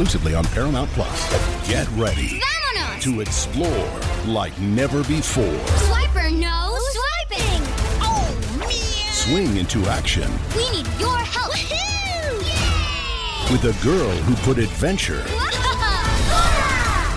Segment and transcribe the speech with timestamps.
[0.00, 1.28] exclusively on Paramount Plus.
[1.68, 3.02] Get ready Vámonos!
[3.02, 5.44] to explore like never before.
[5.44, 7.62] Swiper, no swiping!
[8.00, 9.12] Oh, man!
[9.12, 11.52] Swing into action We need your help!
[11.52, 13.52] Woohoo!
[13.52, 15.22] with a girl who put adventure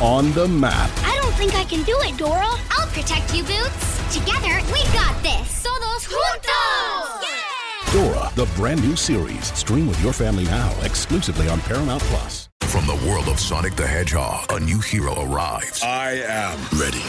[0.03, 0.89] on the map.
[1.05, 2.49] I don't think I can do it, Dora.
[2.71, 4.13] I'll protect you, Boots.
[4.13, 5.63] Together, we got this.
[5.63, 7.21] Todos juntos!
[7.21, 7.93] Yeah!
[7.93, 9.53] Dora, the brand new series.
[9.57, 12.42] Stream with your family now, exclusively on Paramount Plus.
[12.73, 15.83] From the world of Sonic the Hedgehog, a new hero arrives.
[15.83, 17.03] I am Ready.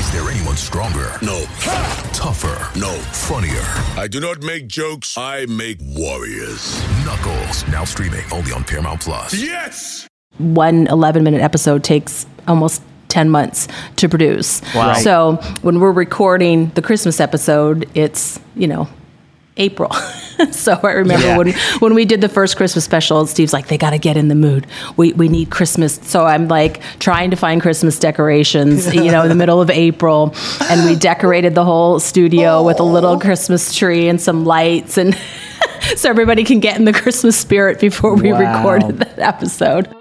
[0.00, 1.12] Is there anyone stronger?
[1.20, 1.44] no,
[2.14, 2.56] Tougher?
[2.78, 2.88] no.
[3.12, 3.60] Funnier?
[4.00, 5.18] I do not make jokes.
[5.18, 6.80] I make warriors.
[7.04, 7.68] Knuckles.
[7.68, 9.34] Now streaming only on Paramount Plus.
[9.34, 10.08] Yes.
[10.38, 14.62] one 11 minute episode takes almost 10 months to produce.
[14.74, 14.94] Wow.
[14.94, 18.88] So when we're recording the Christmas episode, it's, you know,
[19.60, 19.92] April.
[20.52, 21.36] so I remember Yeah.
[21.38, 24.28] when when we did the first Christmas special, Steve's like, they got to get in
[24.28, 24.66] the mood.
[24.96, 26.00] We, we need Christmas.
[26.02, 30.34] So I'm like trying to find Christmas decorations, you know, in the middle of April.
[30.70, 34.96] And we decorated the whole studio with a little Christmas tree and some lights.
[34.98, 35.14] And
[35.96, 38.56] so everybody can get in the Christmas spirit before we Wow.
[38.56, 39.94] recorded that episode.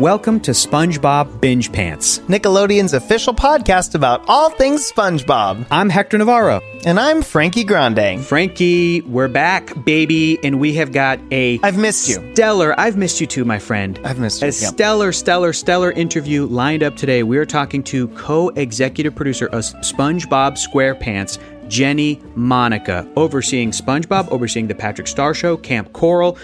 [0.00, 2.20] Welcome to SpongeBob Binge Pants.
[2.20, 5.66] Nickelodeon's official podcast about all things SpongeBob.
[5.70, 6.62] I'm Hector Navarro.
[6.86, 8.24] And I'm Frankie Grande.
[8.24, 12.32] Frankie, we're back, baby, and we have got a I've missed you.
[12.32, 12.74] stellar.
[12.80, 14.00] I've missed you too, my friend.
[14.02, 14.72] I've missed you, A yep.
[14.72, 17.22] stellar, stellar, stellar interview lined up today.
[17.22, 24.74] We are talking to co-executive producer of SpongeBob SquarePants, Jennie Monica, overseeing SpongeBob, overseeing the
[24.74, 26.38] Patrick Star Show, Kamp Koral.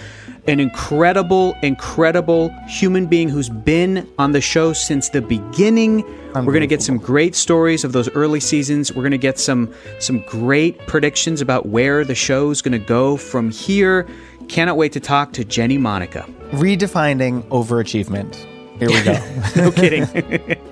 [0.48, 6.04] An incredible, incredible human being who's been on the show since the beginning.
[6.34, 8.92] We're going to get some great stories of those early seasons.
[8.92, 13.16] We're going to get some some great predictions about where the show's going to go
[13.16, 14.06] from here.
[14.48, 16.24] Cannot wait to talk to Jennie Monica.
[16.52, 18.36] Redefining overachievement.
[18.78, 19.18] Here we go.
[19.56, 20.60] No kidding.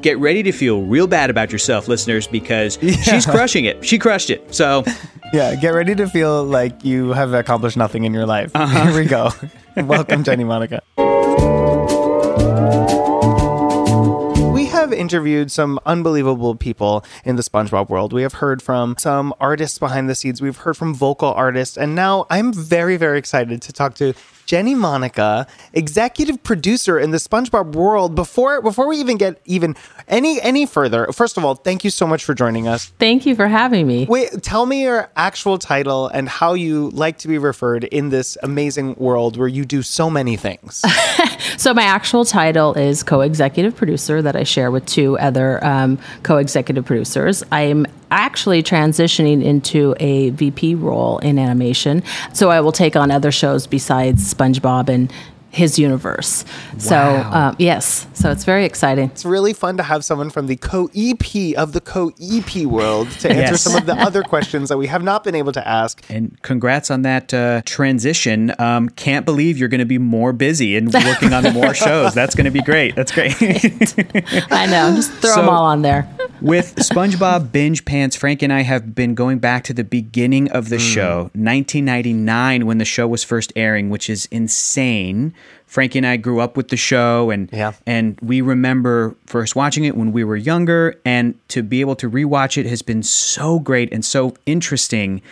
[0.00, 3.84] Get ready to feel real bad about yourself, listeners, because she's crushing it.
[3.84, 4.54] She crushed it.
[4.54, 4.84] So,
[5.32, 8.50] yeah, get ready to feel like you have accomplished nothing in your life.
[8.54, 8.86] Uh-huh.
[8.86, 9.30] Here we go.
[9.76, 10.82] Welcome, Jennie Monica.
[14.52, 18.12] We have interviewed some unbelievable people in the SpongeBob world.
[18.12, 20.40] We have heard from some artists behind the scenes.
[20.40, 21.76] We've heard from vocal artists.
[21.76, 24.14] And now I'm very, very excited to talk to
[24.50, 28.16] Jennie Monica, executive producer in the SpongeBob world.
[28.16, 29.76] Before before we even get even
[30.08, 32.86] any any further, first of all, thank you so much for joining us.
[32.98, 34.06] Thank you for having me.
[34.06, 38.36] Wait, tell me your actual title and how you like to be referred in this
[38.42, 40.82] amazing world where you do so many things.
[41.56, 45.98] So, my actual title is co executive producer that I share with two other um,
[46.22, 47.42] co executive producers.
[47.50, 52.02] I'm actually transitioning into a VP role in animation.
[52.32, 55.12] So, I will take on other shows besides SpongeBob and
[55.50, 56.44] his universe.
[56.78, 56.96] So,
[57.32, 59.10] um, yes, so it's very exciting.
[59.10, 63.40] it's really fun to have someone from the co-EP of the co-EP world to answer
[63.52, 63.60] Yes.
[63.62, 66.04] some of the other questions that we have not been able to ask.
[66.08, 68.54] and congrats on that uh, transition.
[68.60, 72.14] Um, can't believe you're going to be more busy and working on more shows.
[72.14, 72.94] That's going to be great.
[72.94, 73.34] That's great.
[74.52, 76.08] I know, just throw them all on there.
[76.40, 80.68] With SpongeBob Binge Pants, Frank and I have been going back to the beginning of
[80.68, 85.34] the show, 1999, when the show was first airing, which is insane.
[85.66, 87.72] Frankie and I grew up with the show, and Yeah.
[87.86, 92.10] and we remember first watching it when we were younger, and to be able to
[92.10, 95.22] rewatch it has been so great and so interesting.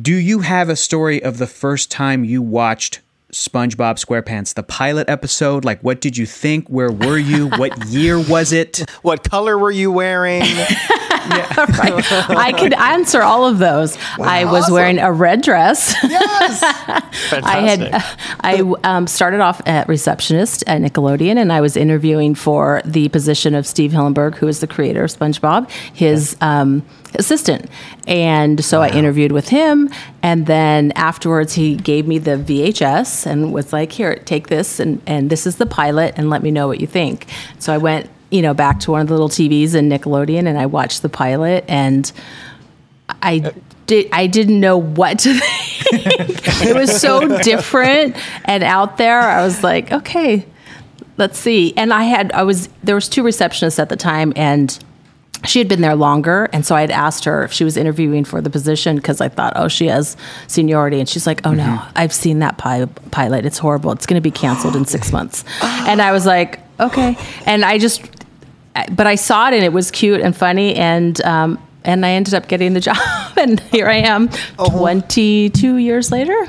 [0.00, 3.00] Do you have a story of the first time you watched
[3.32, 5.64] SpongeBob SquarePants, the pilot episode?
[5.64, 6.68] Like, what did you think?
[6.68, 7.48] Where were you?
[7.50, 8.88] what year was it?
[9.02, 10.42] What color were you wearing?
[11.32, 13.96] I could answer all of those.
[14.18, 15.94] I was wearing a red dress.
[16.02, 16.62] yes.
[17.32, 18.04] I had
[18.40, 23.54] I um, started off at receptionist at Nickelodeon, and I was interviewing for the position
[23.54, 26.82] of Steve Hillenburg, who is the creator of SpongeBob, his um,
[27.14, 27.68] assistant.
[28.06, 29.90] And so I interviewed with him,
[30.22, 35.00] and then afterwards he gave me the VHS and was like, "Here, take this, and
[35.06, 37.26] and this is the pilot, and let me know what you think."
[37.58, 40.58] So I went, you know, back to one of the little TVs in Nickelodeon, and
[40.58, 42.10] I watched the pilot, and
[43.22, 43.50] I uh,
[43.86, 44.08] did.
[44.12, 46.62] I didn't know what to think.
[46.62, 49.20] it was so different and out there.
[49.20, 50.46] I was like, okay,
[51.20, 51.74] let's see.
[51.76, 54.76] And I had, I was, there was two receptionists at the time, and
[55.46, 58.24] she had been there longer, and so I had asked her if she was interviewing
[58.24, 60.16] for the position because I thought, oh, she has
[60.46, 63.46] seniority, and she's like, oh no, I've seen that pi- pilot.
[63.46, 63.92] It's horrible.
[63.92, 65.44] It's going to be canceled in six months.
[65.62, 67.16] And I was like, okay,
[67.46, 68.02] and I just,
[68.92, 72.34] but I saw it and it was cute and funny, and um, and I ended
[72.34, 72.96] up getting the job.
[73.36, 74.28] and here I am,
[74.58, 76.46] 22 years later,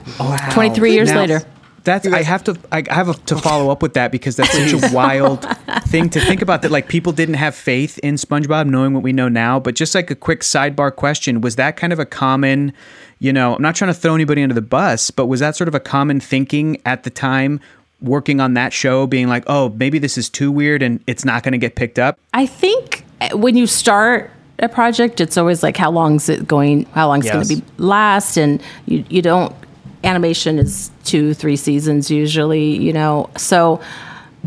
[0.52, 1.44] 23 years Now, later.
[1.84, 4.94] That's I have to I have to follow up with that because that's such a
[4.94, 5.44] wild
[5.88, 9.14] thing to think about that like people didn't have faith in SpongeBob knowing what we
[9.14, 12.72] know now but just like a quick sidebar question was that kind of a common
[13.20, 15.68] you know I'm not trying to throw anybody under the bus but was that sort
[15.68, 17.60] of a common thinking at the time
[18.00, 21.42] working on that show being like oh maybe this is too weird and it's not
[21.42, 24.32] going to get picked up I think uh, when you start
[24.62, 26.86] a project, it's always like how long is it going?
[26.88, 28.38] How long's it going to be last?
[28.38, 29.56] And you you don't.
[30.04, 33.30] Animation is two three seasons usually, you know.
[33.38, 33.82] So,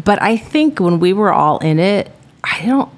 [0.03, 2.11] but I think when we were all in it,
[2.43, 2.91] I don't.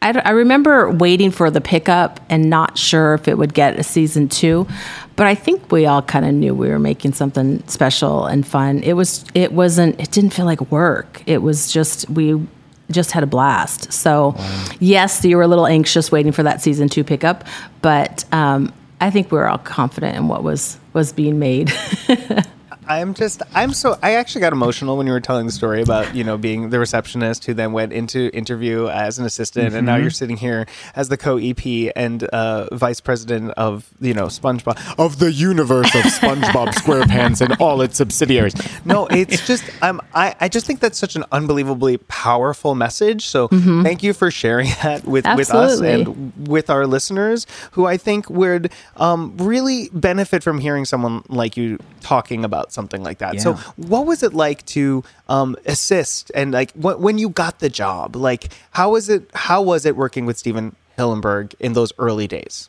[0.00, 3.84] I, I remember waiting for the pickup and not sure if it would get a
[3.84, 4.66] season two,
[5.14, 8.82] but I think we all kind of knew we were making something special and fun.
[8.82, 9.24] It was.
[9.34, 10.00] It wasn't.
[10.00, 11.22] It didn't feel like work.
[11.26, 12.44] It was just we
[12.90, 13.92] just had a blast.
[13.92, 14.34] So,
[14.80, 17.44] yes, you were a little anxious waiting for that season two pickup,
[17.80, 21.72] but um, I think we were all confident in what was was being made.
[22.88, 26.14] I'm just, I'm so, I actually got emotional when you were telling the story about,
[26.14, 29.74] you know, being the receptionist who then went into interview as an assistant.
[29.74, 34.14] And now you're sitting here as the co EP and uh, vice president of, you
[34.14, 38.54] know, SpongeBob, of the universe of SpongeBob SquarePants and all its subsidiaries.
[38.84, 43.26] No, it's just, um, I, I just think that's such an unbelievably powerful message.
[43.26, 47.96] So thank you for sharing that with, with us and with our listeners who I
[47.96, 53.40] think would um, really benefit from hearing someone like you talking about something like that.
[53.40, 57.68] So, what was it like to um, assist and like wh- when you got the
[57.68, 58.16] job?
[58.16, 59.30] Like, how was it?
[59.34, 62.68] How was it working with Stephen Hillenburg in those early days?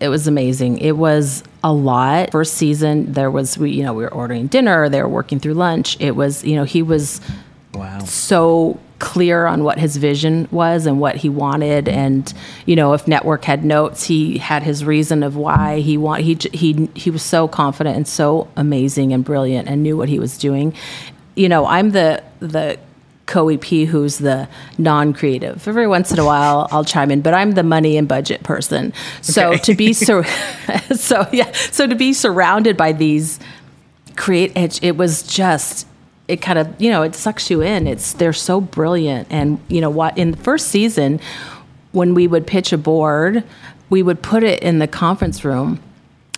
[0.00, 0.78] it was amazing.
[0.78, 2.32] It was a lot.
[2.32, 4.88] First season, there was we, you know, we were ordering dinner.
[4.88, 5.98] They were working through lunch.
[6.00, 7.20] It was, you know, he was
[7.74, 11.88] wow so clear on what his vision was and what he wanted.
[11.88, 12.32] And
[12.66, 16.38] you know if network had notes he had his reason of why he want he
[16.52, 20.38] he he was so confident and so amazing and brilliant and knew what he was
[20.38, 20.72] doing.
[21.34, 22.78] You know i'm the the
[23.26, 25.66] co-ep who's the non-creative.
[25.66, 28.92] Every once in a while i'll chime in but i'm the money and budget person.
[29.22, 30.22] So to be so
[30.94, 33.40] so yeah so to be surrounded by these
[34.16, 35.86] create it, it was just
[36.30, 37.86] it kind of you know it sucks you in.
[37.86, 39.28] It's they're so brilliant.
[39.30, 41.20] And you know what in the first season
[41.92, 43.44] when we would pitch a board
[43.90, 45.82] we would put it in the conference room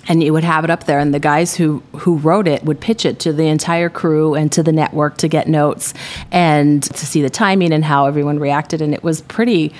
[0.08, 2.80] and you would have it up there and the guys who who wrote it would
[2.80, 5.94] pitch it to the entire crew and to the network to get notes
[6.32, 9.72] and to see the timing and how everyone reacted and it was pretty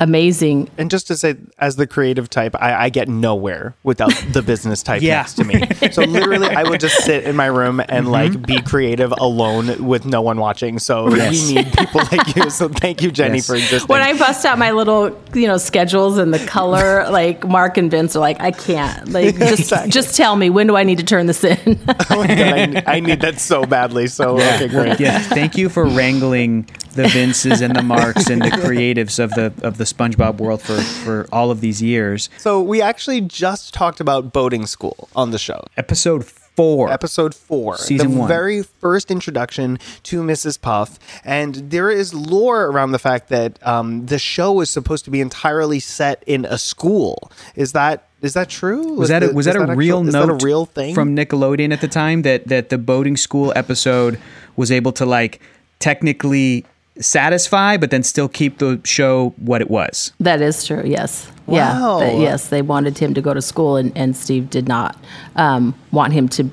[0.00, 4.42] amazing And just to say, as the creative type, I, I get nowhere without the
[4.42, 5.18] business type Yeah.
[5.18, 5.62] next to me.
[5.92, 8.08] So literally, I would just sit in my room and mm-hmm.
[8.08, 10.78] like be creative alone with no one watching.
[10.78, 11.48] So Yes.
[11.48, 12.50] we need people like you.
[12.50, 13.46] So thank you, Jennie, Yes.
[13.46, 13.88] for existing.
[13.88, 17.90] when I bust out my little, you know, schedules and the color, like Mark and
[17.90, 19.08] Vince are like, I can't.
[19.10, 19.90] Like, just Exactly.
[19.90, 21.58] just tell me when do I need to turn this in?
[22.10, 24.06] oh my God, I, I need that so badly.
[24.08, 25.00] So okay, great.
[25.00, 29.52] yes thank you for wrangling the Vinces and the Marks and the creatives of the
[29.62, 34.00] of the SpongeBob world for for all of these years So we actually just talked
[34.00, 35.64] about boating school on the show.
[35.76, 38.28] episode 4 Episode four, Season the one.
[38.28, 40.60] very first introduction to Mrs.
[40.60, 45.10] Puff, and there is lore around the fact that um, the show is supposed to
[45.10, 47.32] be entirely set in a school.
[47.56, 48.94] Is that is that true?
[48.94, 51.16] Was that a, was is that a actual- real note that a real thing from
[51.16, 54.20] Nickelodeon at the time that that the boating school episode
[54.54, 55.40] was able to like
[55.80, 56.64] technically
[57.00, 60.12] satisfy but then still keep the show what it was.
[60.20, 60.82] that is true.
[60.84, 61.30] Yes.
[61.46, 62.00] Wow.
[62.00, 62.06] Yeah.
[62.06, 62.48] That- yes.
[62.48, 64.96] They wanted him to go to school, and, and Steve did not
[65.36, 66.48] um, want him to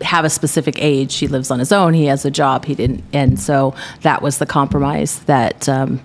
[0.00, 1.16] have a specific age.
[1.16, 1.92] He lives on his own.
[1.92, 2.64] He has a job.
[2.64, 5.68] He didn't, and so that was the compromise that.
[5.68, 6.00] Um,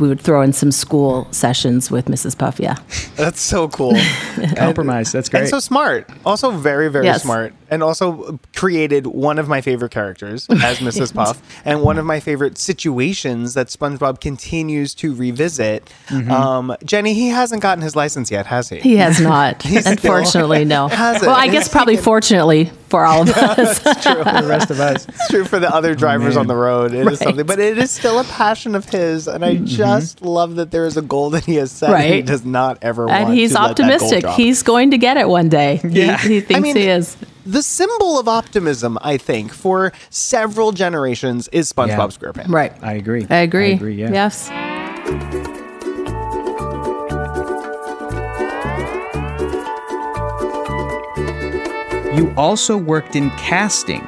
[0.00, 2.36] we would throw in some school sessions with Mrs.
[2.36, 2.76] Puff, yeah.
[3.16, 3.94] That's so cool.
[4.56, 5.12] Compromise.
[5.12, 5.40] That's great.
[5.40, 5.50] And great.
[5.50, 6.08] so smart.
[6.24, 7.22] Also very, very Yes.
[7.22, 7.52] smart.
[7.70, 11.14] And also created one of my favorite characters as Mrs.
[11.14, 15.88] Puff and one of my favorite situations that SpongeBob continues to revisit.
[16.08, 16.30] Mm-hmm.
[16.30, 18.80] Um, Jennie, he hasn't gotten his license yet, has he?
[18.80, 19.62] He has not.
[19.62, 20.88] He still Unfortunately, no.
[20.88, 21.26] hasn't.
[21.26, 23.78] Well, I guess probably fortunately for all of us.
[23.78, 23.92] For
[24.24, 25.08] the rest of us.
[25.08, 26.40] It's true for the other drivers man.
[26.42, 26.92] on the road.
[26.92, 27.18] It is Right.
[27.18, 29.64] something, but it is still a passion of his, and I mm-hmm.
[29.64, 31.90] just love that there is a goal that he has set.
[31.90, 34.20] and he does not ever want and he's to let that goal optimistic.
[34.22, 34.36] drop.
[34.36, 35.80] He's going to get it one day.
[35.84, 36.18] Yeah.
[36.18, 37.16] He, he thinks mean, he is.
[37.46, 38.98] the symbol of optimism.
[39.02, 42.06] I think for several generations is SpongeBob Yeah.
[42.32, 42.48] SquarePants.
[42.48, 42.72] Right.
[42.82, 43.26] I agree.
[43.30, 43.72] I agree.
[43.72, 44.10] I agree, yeah.
[44.12, 45.59] Yes.
[52.20, 54.02] You also worked in casting,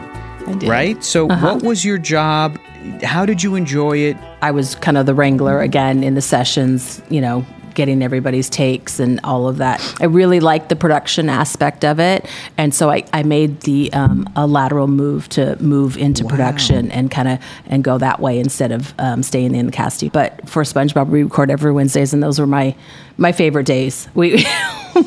[0.46, 0.68] I did.
[0.68, 1.02] right?
[1.02, 1.54] So uh-huh.
[1.54, 2.60] what was your job?
[3.02, 4.18] How did you enjoy it?
[4.42, 7.42] I was kind of the wrangler again in the sessions, you know,
[7.74, 9.80] getting everybody's takes and all of that.
[10.00, 12.26] I really liked the production aspect of it,
[12.56, 17.10] and so I, I made the um, a lateral move to move into production and
[17.10, 20.10] kind of and go that way instead of um, staying in the casting.
[20.10, 22.74] But for SpongeBob, we record every Wednesdays, and those were my
[23.16, 24.08] my favorite days.
[24.22, 24.44] We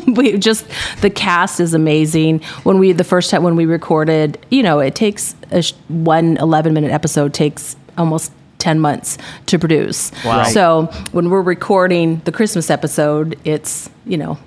[0.07, 0.65] we just
[1.01, 2.39] the cast is amazing.
[2.63, 6.37] When we the first time when we recorded, you know, it takes a sh- one
[6.37, 10.11] 11 minute episode takes almost 10 months to produce.
[10.23, 10.37] Wow.
[10.39, 10.53] Right.
[10.53, 14.37] So when we're recording the Christmas episode, it's, you know,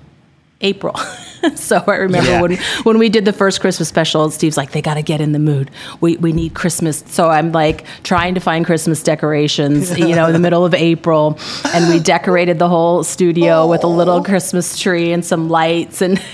[0.61, 0.93] April.
[1.55, 2.41] so I remember Yeah.
[2.41, 5.31] when when we did the first Christmas special, Steve's like, they got to get in
[5.31, 5.71] the mood.
[6.01, 7.01] We we need Christmas.
[7.07, 11.39] So I'm like trying to find Christmas decorations, you know, in the middle of April,
[11.73, 16.21] and we decorated the whole studio with a little Christmas tree and some lights and.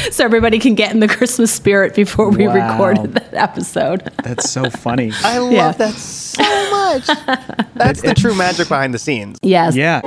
[0.12, 2.54] So everybody can get in the Christmas spirit before we Wow.
[2.72, 4.10] recorded that episode.
[4.24, 5.12] That's so funny.
[5.22, 5.72] I love Yeah.
[5.72, 7.06] that so much.
[7.74, 9.38] That's the true magic behind the scenes.
[9.42, 9.76] Yes.
[9.76, 10.00] yeah.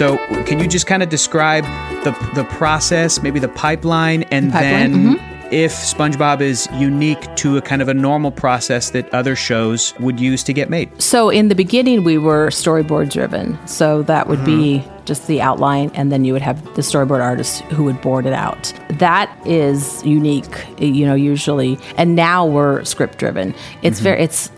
[0.00, 1.64] So, can you just kind of describe
[2.04, 5.48] the the process, maybe the pipeline, and Pipeline, then mm-hmm.
[5.52, 10.18] if SpongeBob is unique to a kind of a normal process that other shows would
[10.18, 10.88] use to get made?
[11.02, 13.58] So in the beginning, we were storyboard driven.
[13.66, 15.04] So that would be mm-hmm.
[15.04, 18.32] just the outline, and then you would have the storyboard artist who would board it
[18.32, 18.72] out.
[18.88, 21.78] That is unique, you know, usually.
[21.98, 23.54] And now we're script driven.
[23.82, 24.04] It's mm-hmm.
[24.04, 24.50] very, it's,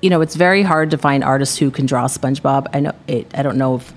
[0.00, 2.68] you know, it's very hard to find artists who can draw SpongeBob.
[2.72, 3.26] I know it.
[3.34, 3.92] I don't know if.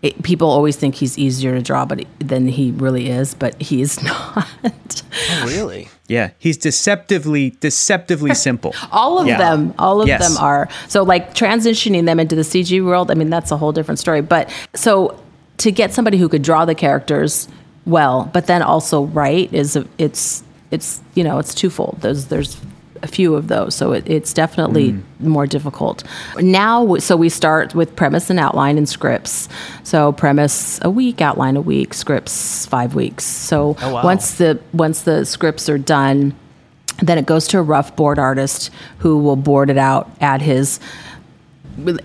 [0.00, 3.34] It, people always think he's easier to draw, but than he really is.
[3.34, 4.46] But he is not.
[4.64, 5.88] Oh, really?
[6.06, 8.74] Yeah, he's deceptively deceptively simple.
[8.92, 9.38] All of Yeah.
[9.38, 10.26] them, all of Yes.
[10.26, 10.68] them are.
[10.88, 14.20] So like transitioning them into the CG world, I mean that's a whole different story.
[14.20, 15.18] But so
[15.58, 17.48] to get somebody who could draw the characters
[17.84, 21.98] well, but then also write is a, it's it's you know it's twofold.
[22.02, 22.56] There's there's
[23.02, 26.04] a few of those, so it, it's definitely more difficult.
[26.38, 29.48] Now, so we start with premise and outline and scripts.
[29.82, 33.24] So premise a week, outline a week, scripts five weeks.
[33.24, 34.04] So Oh, wow.
[34.04, 36.34] once the once the scripts are done
[37.00, 40.80] then it goes to a rough board artist who will board it out at his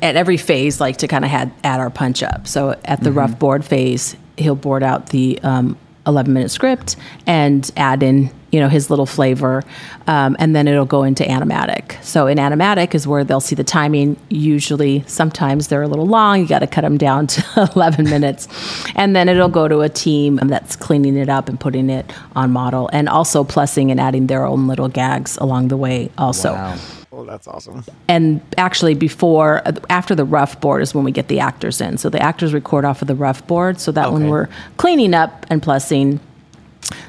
[0.04, 3.12] at every phase like to kind of add, add our punch up so at the
[3.12, 6.96] rough board phase he'll board out the um, 11 minute script
[7.26, 9.64] and add in you know his little flavor
[10.08, 12.02] um, and then it'll go into animatic.
[12.04, 14.16] So in animatic is where they'll see the timing.
[14.30, 18.48] Usually sometimes they're a little long you got to cut them down to 11 minutes.
[18.96, 22.52] And then it'll go to a team that's cleaning it up and putting it on
[22.52, 26.54] model and also plussing and adding their own little gags along the way also.
[26.54, 26.78] Wow.
[27.16, 27.84] Oh, that's awesome.
[28.08, 32.00] and actually before after the rough board is when we get the actors in.
[32.00, 35.46] So the actors record off of the rough board so that when we're cleaning up
[35.52, 36.20] and plussing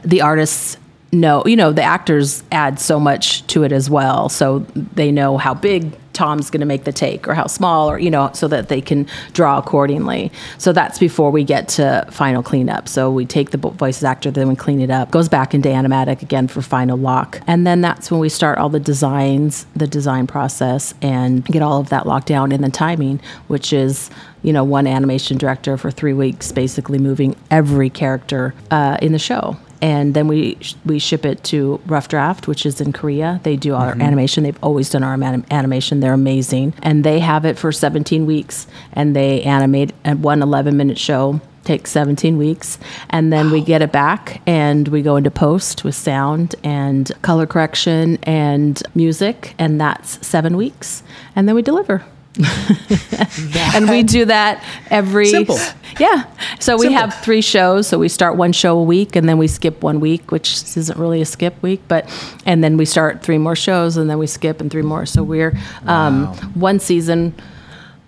[0.04, 0.76] the artists
[1.14, 4.28] know you know the actors add so much to it as well.
[4.28, 7.98] So they know how big tom's going to make the take or how small or
[7.98, 10.32] you know so that they can draw accordingly.
[10.58, 12.88] So that's before we get to final cleanup.
[12.88, 16.22] So we take the voices actor then we clean it up goes back into animatic
[16.22, 17.40] again for final lock.
[17.46, 21.80] And then that's when we start all the designs the design process and get all
[21.80, 22.52] of that locked down.
[22.52, 24.10] And the timing which is
[24.42, 29.18] you know one animation director for three weeks basically moving every character uh, in the
[29.18, 33.40] show and then we we ship it to Rough Draft, which is in Korea.
[33.42, 34.02] They do our mm-hmm.
[34.02, 34.44] animation.
[34.44, 36.00] They've always done our anim- animation.
[36.00, 40.76] They're amazing, and they have it for 17 weeks, and they animate a one 11
[40.76, 41.40] minute show.
[41.64, 42.78] Takes 17 weeks,
[43.08, 47.46] and then we get it back, and we go into post with sound and color
[47.46, 51.02] correction and music, and that's seven weeks,
[51.34, 52.04] and then we deliver.
[53.74, 55.56] and we do that every Simple.
[56.00, 56.24] yeah
[56.58, 57.00] so we Simple.
[57.00, 60.00] have three shows so we start one show a week and then we skip one
[60.00, 62.10] week which isn't really a skip week but
[62.44, 65.22] and then we start three more shows and then we skip and three more so
[65.22, 67.32] we're um, one season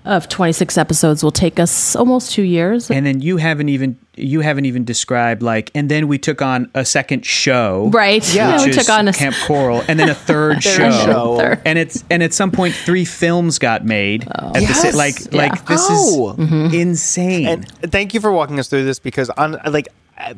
[0.06, 4.40] of 26 episodes will take us almost two years And then you haven't even you
[4.40, 7.90] haven't even described like and then we took on a second show.
[7.92, 8.56] right Yeah.
[8.58, 10.90] we which took on a Kamp Koral, and then a third, Third show.
[11.04, 11.36] show.
[11.38, 11.60] Third.
[11.66, 14.26] and it's and at some point three films got made.
[14.38, 14.48] Oh.
[14.48, 14.92] At the Yes.
[14.92, 15.38] sa- like Yeah.
[15.42, 16.34] like this Oh.
[16.38, 17.46] is insane.
[17.46, 19.88] And thank you for walking us through this because on like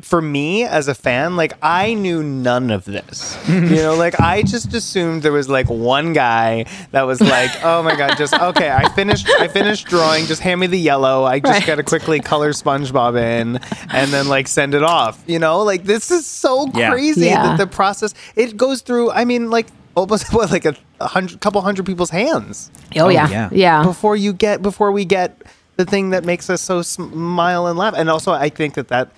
[0.01, 3.37] for me as a fan, like I knew none of this.
[3.47, 7.81] you know, like I just assumed there was like one guy that was like, "Oh
[7.83, 11.23] my god, just okay, I finished I finished drawing, just hand me the yellow.
[11.23, 11.65] I just Right.
[11.67, 13.59] got to quickly color SpongeBob in
[13.91, 16.89] and then like send it off." You know, like this is so Yeah.
[16.91, 17.43] crazy Yeah.
[17.43, 21.39] that the process it goes through, I mean, like almost what like a, a hundred
[21.39, 23.49] couple hundred people's hands oh, Oh, yeah yeah.
[23.51, 25.41] yeah before you get before we get
[25.77, 27.93] the thing that makes us so smile and laugh.
[27.95, 29.09] And also, I think that that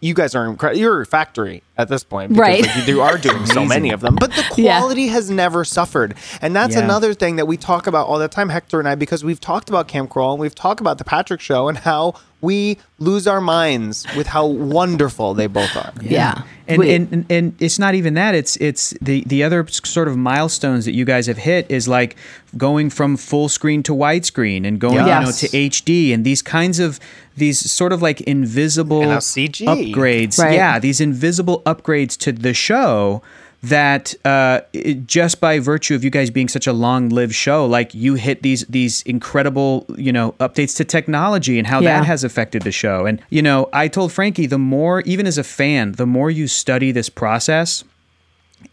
[0.00, 0.80] you guys are incredible.
[0.80, 2.66] You're a factory at this point, because, Right.
[2.66, 4.78] Like, you are doing so many of them, but the Yeah.
[4.78, 6.82] quality has never suffered, and that's Yeah.
[6.84, 9.68] another thing that we talk about all the time, Hector and I, because we've talked
[9.68, 13.40] about Kamp Koral and we've talked about the Patrick Show and how we lose our
[13.40, 15.92] minds with how wonderful they both are.
[16.00, 16.42] Yeah.
[16.66, 18.34] And, and, and and it's not even that.
[18.34, 22.16] It's it's the the other sort of milestones that you guys have hit is like
[22.56, 26.78] going from full screen to widescreen and going you know to HD and these kinds
[26.78, 27.00] of
[27.36, 29.66] these sort of like invisible And CG.
[29.66, 30.38] upgrades.
[30.38, 30.54] Right.
[30.54, 33.20] Yeah, these invisible upgrades to the show
[33.62, 37.94] that uh, it- just by virtue of you guys being such a long-lived show, like
[37.94, 41.98] you hit these these incredible you know updates to technology and how Yeah.
[42.00, 43.04] that has affected the show.
[43.06, 46.46] And you know, I told Frankie the more, even as a fan, the more you
[46.48, 47.84] study this process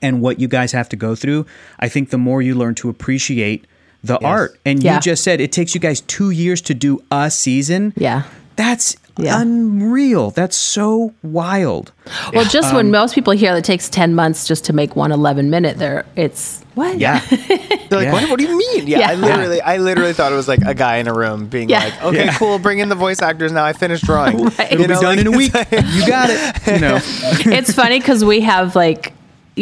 [0.01, 1.45] and what you guys have to go through,
[1.79, 3.65] I think the more you learn to appreciate
[4.03, 4.57] the art.
[4.65, 4.95] And Yeah.
[4.95, 7.93] you just said it takes you guys two years to do a season.
[7.97, 8.23] Yeah.
[8.57, 9.41] That's Yeah.
[9.41, 10.29] unreal.
[10.31, 11.91] That's so wild.
[12.33, 14.95] Well, just Um, when most people hear that it takes 10 months just to make
[14.95, 16.99] one 11 minute, there it's what?
[16.99, 17.19] Yeah.
[17.29, 18.11] They're like, Yeah.
[18.11, 18.85] what, what do you mean?
[18.87, 19.09] Yeah, Yeah.
[19.11, 21.85] I literally, I literally thought it was like a guy in a room being Yeah.
[21.85, 23.63] like, okay, cool, bring in the voice actors now.
[23.65, 24.37] I finished drawing.
[24.57, 24.71] Right.
[24.71, 25.53] It'll You be know, done like, in a week.
[25.55, 26.67] like- you got it.
[26.67, 26.99] You know.
[27.57, 29.13] it's funny because we have like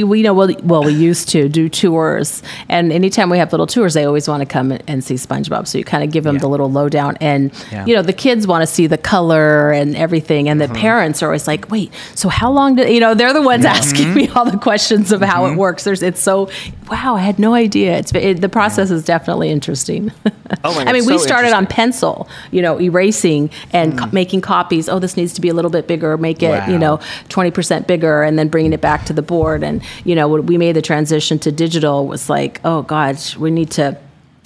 [0.03, 3.93] we know well, well we used to do tours and anytime we have little tours
[3.93, 6.41] they always want to come and see spongebob so you kind of give them Yeah.
[6.41, 7.85] the little lowdown and Yeah.
[7.85, 10.75] you know the kids want to see the color and everything and the Mm-hmm.
[10.75, 14.13] parents are always like wait so how long did you know they're the ones asking
[14.13, 15.53] me all the questions of how Mm-hmm.
[15.53, 16.49] it works there's it's so
[16.91, 20.11] wow i had no idea it's it, the process is definitely interesting
[20.63, 23.97] Oh i mean we started on pencil you know erasing and Mm.
[23.99, 26.77] co- making copies oh this needs to be a little bit bigger make it you
[26.79, 26.97] know
[27.29, 30.57] 20% bigger and then bringing it back to the board and you know when we
[30.57, 33.97] made the transition to digital was like oh god we need to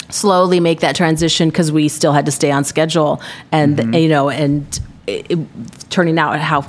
[0.08, 3.20] slowly make that transition because we still had to stay on schedule
[3.52, 3.94] and Mm-hmm.
[3.94, 5.38] you know and it, it,
[5.90, 6.64] turning out how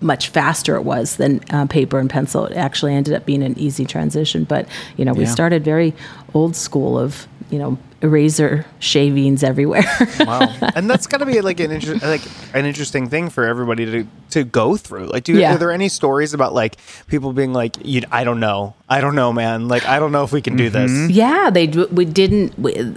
[0.00, 3.58] much faster it was than uh, paper and pencil it actually ended up being an
[3.58, 5.30] easy transition but you know we Yeah.
[5.30, 5.94] started very
[6.34, 9.82] old school of you know eraser shavings everywhere
[10.20, 12.20] wow, and that's got to be like an inter- like
[12.52, 15.06] an interesting thing for everybody to to go through.
[15.06, 15.54] Like, do Yeah.
[15.54, 19.14] are there any stories about like people being like, you, I don't know, I don't
[19.14, 19.68] know, man.
[19.68, 21.06] Like, I don't know if we can do Mm-hmm.
[21.06, 21.16] this.
[21.16, 22.58] Yeah, they d- we didn't.
[22.58, 22.96] We,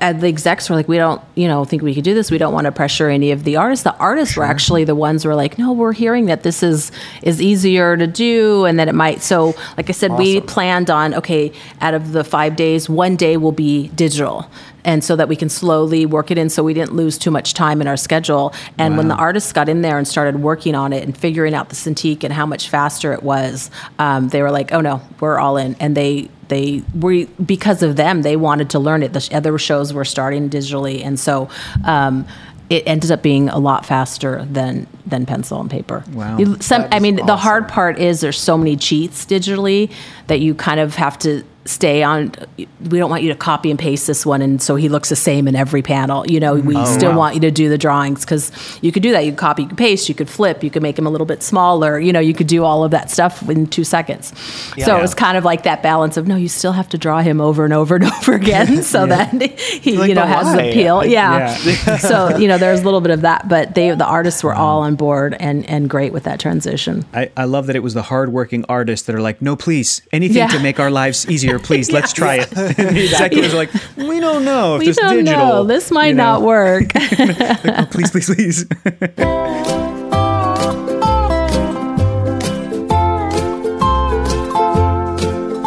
[0.00, 2.30] uh, the execs were like, we don't, you know, think we could do this.
[2.30, 3.84] We don't want to pressure any of the artists.
[3.84, 6.90] The artists were actually the ones who were like, no, we're hearing that this is
[7.22, 9.22] is easier to do, and that it might.
[9.22, 13.36] So, like I said, we planned on okay, out of the five days, one day
[13.36, 14.50] will be digital.
[14.86, 17.54] And so that we can slowly work it in, so we didn't lose too much
[17.54, 18.52] time in our schedule.
[18.76, 21.70] And when the artists got in there and started working on it and figuring out
[21.70, 25.38] the Cintiq and how much faster it was, um, they were like, "Oh no, we're
[25.38, 29.12] all in." And they they were because of them they wanted to learn it.
[29.12, 31.48] The other shows were starting digitally and so
[31.84, 32.26] um,
[32.70, 36.04] it ended up being a lot faster than than pencil and paper.
[36.12, 36.38] Wow.
[36.60, 39.90] Some i mean the hard part is there's so many cheats digitally
[40.28, 43.78] that you kind of have to stay on we don't want you to copy and
[43.78, 46.26] paste this one and so he looks the same in every panel.
[46.26, 46.82] You know we mm.
[46.82, 47.18] oh, still wow.
[47.18, 49.24] want you to do the drawings because you could do that.
[49.24, 51.26] You could copy you could paste you could flip you could make them a little
[51.26, 51.98] bit smaller.
[51.98, 54.38] You know you could do all of that stuff in two seconds.
[54.38, 55.00] So Yeah.
[55.00, 57.64] was kind of like that balance of no you still have to draw him over
[57.64, 60.56] and over and over again so that he Like, you know has why?
[60.56, 60.96] the appeal.
[60.96, 61.56] Like, yeah,
[61.98, 64.60] so you know there's a little bit of that but they the artists were mm-hmm.
[64.60, 67.04] all on board and and great with that transition.
[67.12, 70.36] I, I love that it was the hardworking artists that are like, no, please, anything
[70.36, 70.48] Yeah.
[70.48, 72.50] to make our lives easier, please, let's try it.
[72.50, 75.46] The executives are like, we don't know if we this don't digital.
[75.46, 78.66] know this might you know, not work oh, please, please, please.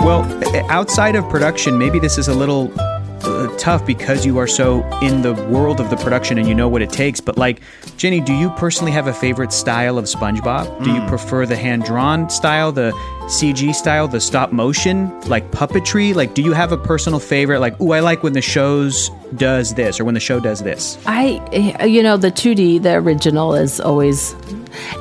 [0.08, 0.24] well,
[0.70, 5.22] outside of production, maybe this is a little uh, tough because you are so in
[5.22, 7.20] the world of the production and you know what it takes.
[7.20, 7.62] But like,
[7.98, 10.84] Jennie, do you personally have a favorite style of SpongeBob?
[10.84, 12.92] Do you prefer the hand drawn style, the
[13.28, 16.16] CG style, the stop motion, like puppetry?
[16.16, 17.60] Like, do you have a personal favorite?
[17.60, 20.98] Like, ooh, I like when the shows does this or when the show does this.
[21.06, 24.34] I, eh, you know, the 2D, the original is always,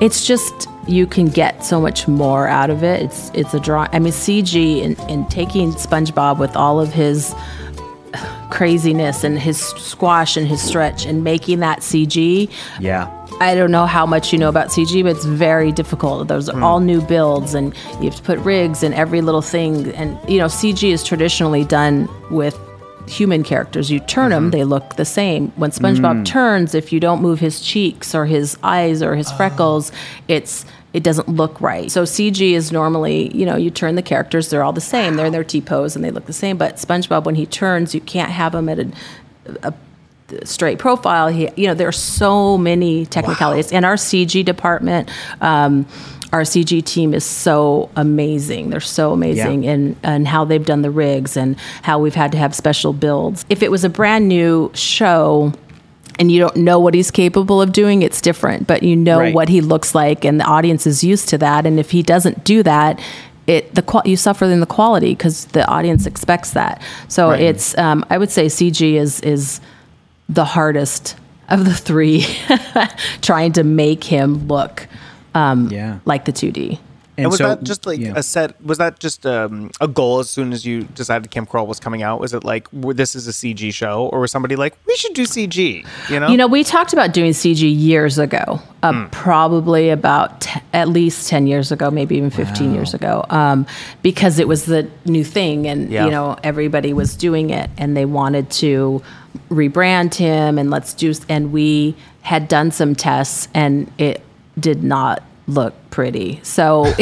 [0.00, 3.00] it's just, you can get so much more out of it.
[3.00, 3.86] It's, it's a draw.
[3.92, 7.32] I mean, CG and, and taking SpongeBob with all of his
[8.50, 12.50] craziness and his squash and his stretch and making that CG.
[12.80, 13.12] Yeah.
[13.40, 16.28] I don't know how much you know about CG, but it's very difficult.
[16.28, 16.62] Those are hmm.
[16.62, 19.92] all new builds, and you have to put rigs and every little thing.
[19.94, 22.58] And you know, CG is traditionally done with
[23.08, 23.90] human characters.
[23.90, 24.50] You turn them, mm-hmm.
[24.50, 25.48] they look the same.
[25.56, 26.24] When SpongeBob mm.
[26.24, 29.36] turns, if you don't move his cheeks or his eyes or his oh.
[29.36, 29.92] freckles,
[30.28, 30.64] it's
[30.96, 31.90] it doesn't look right.
[31.90, 35.14] So CG is normally, you know, you turn the characters, they're all the same.
[35.16, 36.56] They're in their T pose and they look the same.
[36.56, 38.88] But SpongeBob, when he turns, you can't have him at a,
[39.62, 39.74] a
[40.46, 41.28] straight profile.
[41.28, 45.10] He, you know, there are so many technicalities, and our CG department.
[45.42, 45.86] Um,
[46.32, 48.70] our CG team is so amazing.
[48.70, 49.72] They're so amazing Yeah.
[49.74, 53.44] in, in how they've done the rigs and how we've had to have special builds.
[53.48, 55.52] If it was a brand new show,
[56.18, 58.66] and you don't know what he's capable of doing, it's different.
[58.66, 59.34] But you know Right.
[59.34, 61.66] what he looks like, and the audience is used to that.
[61.66, 62.98] And if he doesn't do that,
[63.46, 66.80] it the qual- you suffer in the quality because the audience expects that.
[67.08, 67.40] So Right.
[67.40, 69.60] it's um, I would say CG is is
[70.28, 71.14] the hardest
[71.48, 72.26] of the three,
[73.22, 74.88] trying to make him look
[75.34, 75.98] um, Yeah.
[76.04, 76.78] like the 2D.
[77.18, 78.12] And, was so- that just like yeah.
[78.16, 78.60] a set?
[78.64, 82.02] Was that just um, a goal as soon as you decided Kamp Koral was coming
[82.02, 82.20] out?
[82.20, 85.22] Was it like this is a CG show, or was somebody like we should do
[85.24, 85.86] CG?
[86.10, 90.60] You know, You know, we talked about doing CG years ago, uh, probably about t-
[90.72, 93.66] at least 10 years ago, maybe even 15 years ago, um,
[94.02, 96.04] because it was the new thing and, Yeah.
[96.04, 99.02] you know, everybody was doing it and they wanted to
[99.50, 104.22] rebrand him and let's do, and we had done some tests and it
[104.58, 106.40] did not look pretty.
[106.42, 106.92] So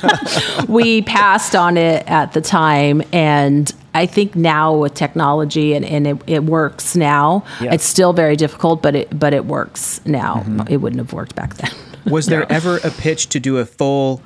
[0.68, 6.06] we passed on it at the time and I think now with technology and, and
[6.06, 7.44] it, it works now.
[7.60, 7.74] Yeah.
[7.74, 10.36] It's still very difficult, but it but it works now.
[10.36, 10.72] Mm-hmm.
[10.72, 11.72] It wouldn't have worked back then.
[12.06, 14.22] Was there ever a pitch to do a full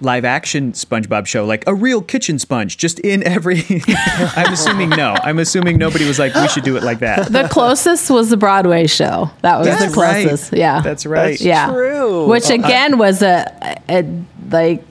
[0.00, 3.62] live action SpongeBob show, like a real kitchen sponge, just in every?
[3.88, 5.16] I'm assuming no.
[5.22, 7.30] I'm assuming nobody was like, we should do it like that.
[7.32, 9.30] the closest was the Broadway show.
[9.42, 10.52] That was That's the closest.
[10.52, 10.58] right.
[10.58, 10.80] Yeah.
[10.80, 11.30] That's right.
[11.30, 11.68] That's yeah.
[11.68, 12.28] true.
[12.28, 14.04] Which uh, again was a, a
[14.50, 14.84] like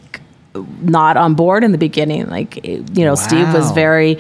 [0.81, 2.27] not on board in the beginning.
[2.27, 4.19] Like you know, Steve was very.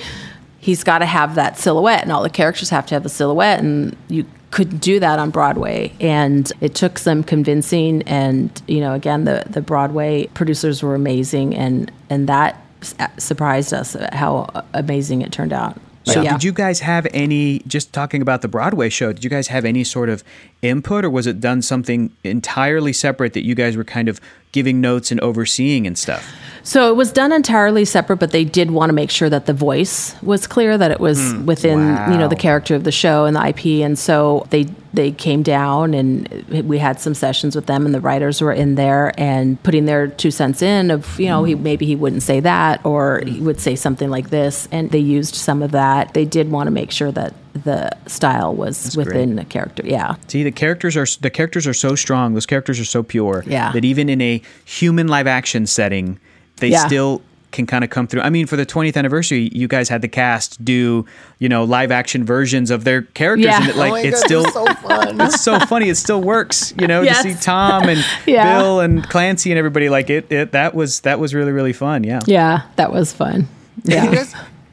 [0.59, 3.59] He's got to have that silhouette, and all the characters have to have a silhouette,
[3.59, 5.93] and you couldn't do that on Broadway.
[5.99, 8.01] And it took some convincing.
[8.03, 12.61] And you know, again, the the Broadway producers were amazing, and and that
[12.99, 15.79] uh, surprised us how uh, amazing it turned out.
[16.05, 16.33] So, yeah.
[16.33, 17.59] did you guys have any?
[17.67, 20.23] Just talking about the Broadway show, did you guys have any sort of
[20.61, 24.19] input, or was it done something entirely separate that you guys were kind of
[24.51, 26.33] giving notes and overseeing and stuff?
[26.63, 29.53] So it was done entirely separate, but they did want to make sure that the
[29.53, 31.45] voice was clear, that it was hmm.
[31.45, 31.79] within
[32.11, 35.43] you know the character of the show and the IP, and so they they came
[35.43, 36.27] down and
[36.67, 40.07] we had some sessions with them, and the writers were in there and putting their
[40.07, 41.63] two cents in of you know he hmm.
[41.63, 43.45] maybe he wouldn't say that or he hmm.
[43.45, 46.13] would say something like this, and they used some of that.
[46.13, 49.07] They did want to make sure that the style was great.
[49.07, 49.83] within the character.
[49.85, 50.15] Yeah.
[50.27, 52.33] See, the characters are the characters are so strong.
[52.33, 53.43] Those characters are so pure.
[53.47, 53.71] Yeah.
[53.71, 56.19] That even in a human live action setting,
[56.57, 56.85] they Yeah.
[56.87, 58.21] still can kind of come through.
[58.21, 61.05] I mean, for the 20th anniversary, you guys had the cast do
[61.39, 63.61] you know live action versions of their characters, Yeah.
[63.61, 64.45] and it, like oh my it's God, still.
[64.51, 65.21] so fun.
[65.21, 65.87] it's so funny.
[65.89, 67.23] It still works, you know, Yes.
[67.23, 68.59] to see Tom and Yeah.
[68.59, 70.51] Bill and Clancy and everybody like it, it.
[70.51, 72.03] That was that was really really fun.
[72.03, 72.19] Yeah.
[72.25, 73.47] Yeah, that was fun.
[73.85, 74.25] Yeah.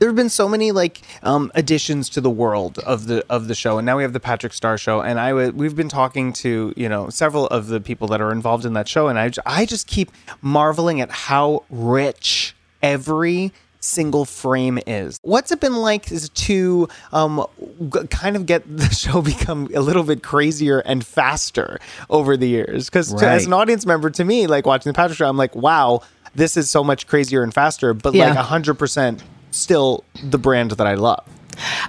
[0.05, 3.55] There have been so many like um, additions to the world of the of the
[3.55, 5.01] show, and now we have the Patrick Star show.
[5.01, 8.31] And I w- we've been talking to you know several of the people that are
[8.31, 10.13] involved in that show, and I j- I just keep
[10.43, 15.19] marveling at how rich every single frame is.
[15.23, 17.47] What's it been like is to um,
[17.91, 21.79] g- kind of get the show become a little bit crazier and faster
[22.11, 22.91] over the years?
[22.91, 23.23] Because Right.
[23.23, 26.03] as an audience member, to me, like watching the Patrick show, I'm like, wow,
[26.35, 27.95] this is so much crazier and faster.
[27.95, 28.29] But Yeah.
[28.29, 29.23] like hundred percent,
[29.55, 31.25] still the brand that I love.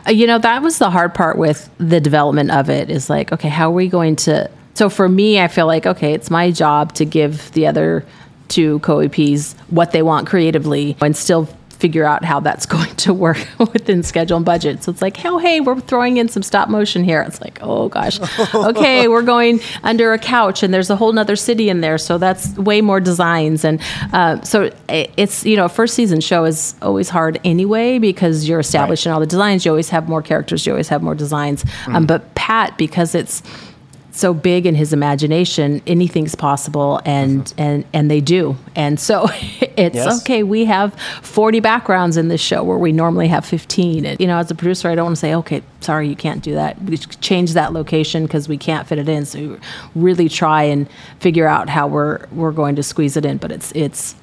[0.08, 3.32] Uh, You know, that was the hard part with the development of it is like,
[3.32, 4.50] okay, how are we going to?
[4.76, 8.06] So for me, I feel like, okay, it's my job to give the other
[8.48, 13.14] two co EPs what they want creatively and still figure out how that's going to
[13.14, 14.84] work within schedule and budget.
[14.84, 17.22] So it's like, oh, hey, we're throwing in some stop motion here.
[17.22, 18.20] It's like, oh gosh,
[18.56, 21.98] okay, we're going under a couch and there's a whole nother city in there.
[21.98, 23.66] So that's way more designs.
[23.66, 23.82] And
[24.14, 28.60] uh, so it's, you know, a first season show is always hard anyway because you're
[28.60, 29.66] establishing all the designs.
[29.66, 31.66] You always have more characters, you always have more designs.
[31.88, 33.44] Um, but Pat, because it's,
[34.16, 37.62] so big in his imagination anything's possible and mm-hmm.
[37.62, 38.56] and and they do.
[38.76, 40.22] And so it's Yes.
[40.22, 44.28] okay we have 40 backgrounds in this show where we normally have 15 and you
[44.28, 46.82] know as a producer i don't want to say okay sorry you can't do that.
[46.82, 49.26] We change that location because we can't fit it in.
[49.26, 49.58] So we
[49.96, 53.72] really try and figure out how we're we're going to squeeze it in but it's
[53.74, 54.16] it's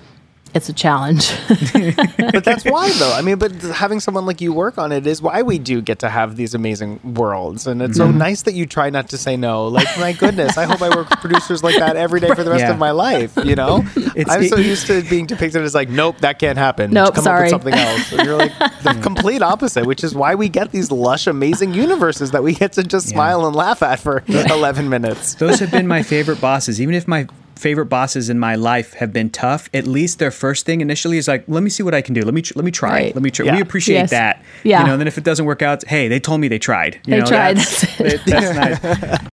[0.55, 1.33] it's a challenge
[2.33, 3.12] But that's why, though.
[3.12, 5.99] I mean, but having someone like you work on it is why we do get
[6.01, 8.19] to have these amazing worlds, and it's so mm-hmm.
[8.19, 9.69] nice that you try not to say no.
[9.69, 12.51] Like, my goodness, I hope I work with producers like that every day for the
[12.51, 12.73] rest Yeah.
[12.73, 13.37] of my life.
[13.45, 16.91] You know, It's- I'm so used to being depicted as like, nope, that can't happen.
[16.91, 17.51] Nope, come sorry.
[17.51, 18.12] up with something else.
[18.12, 22.31] And you're like the complete opposite, which is why we get these lush, amazing universes
[22.33, 25.35] that we get to just smile and laugh at for 11 minutes.
[25.35, 26.81] Those have been my favorite bosses.
[26.81, 29.69] Even if my favorite bosses in my life have been tough.
[29.73, 32.23] At least their first thing initially is like, "Let me see what I can do.
[32.23, 32.91] Let me tr- let me try.
[32.91, 33.15] Right.
[33.15, 33.57] Let me try." Yeah.
[33.57, 34.11] We appreciate Yes.
[34.11, 34.43] that.
[34.65, 34.81] Yeah.
[34.81, 37.01] You know, and then if it doesn't work out, hey, they told me they tried.
[37.07, 37.57] You They know, tried.
[37.59, 39.29] That's, That's that's nice.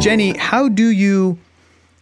[0.00, 1.38] Jennie, how do you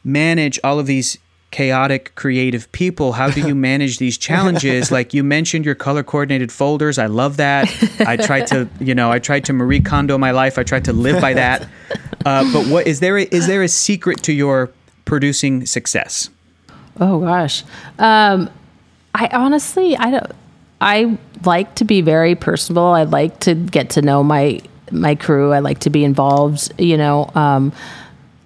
[0.05, 1.17] manage all of these
[1.55, 3.13] chaotic creative people?
[3.13, 4.91] How do you manage these challenges?
[4.91, 6.99] Like you mentioned your color coordinated folders.
[6.99, 7.73] I love that.
[8.01, 10.59] I tried to, you know, I tried to Marie Kondo my life.
[10.59, 11.69] I tried to live by that.
[12.27, 13.19] Uh, but what is there?
[13.19, 14.71] A, is there a secret to your
[15.05, 16.31] producing success?
[16.99, 17.65] Oh gosh.
[17.99, 18.49] Um,
[19.15, 20.33] I honestly, I don't.
[20.81, 22.87] I like to be very personable.
[22.87, 25.53] I like to get to know my my crew.
[25.53, 26.73] I like to be involved.
[26.81, 27.75] You know, um,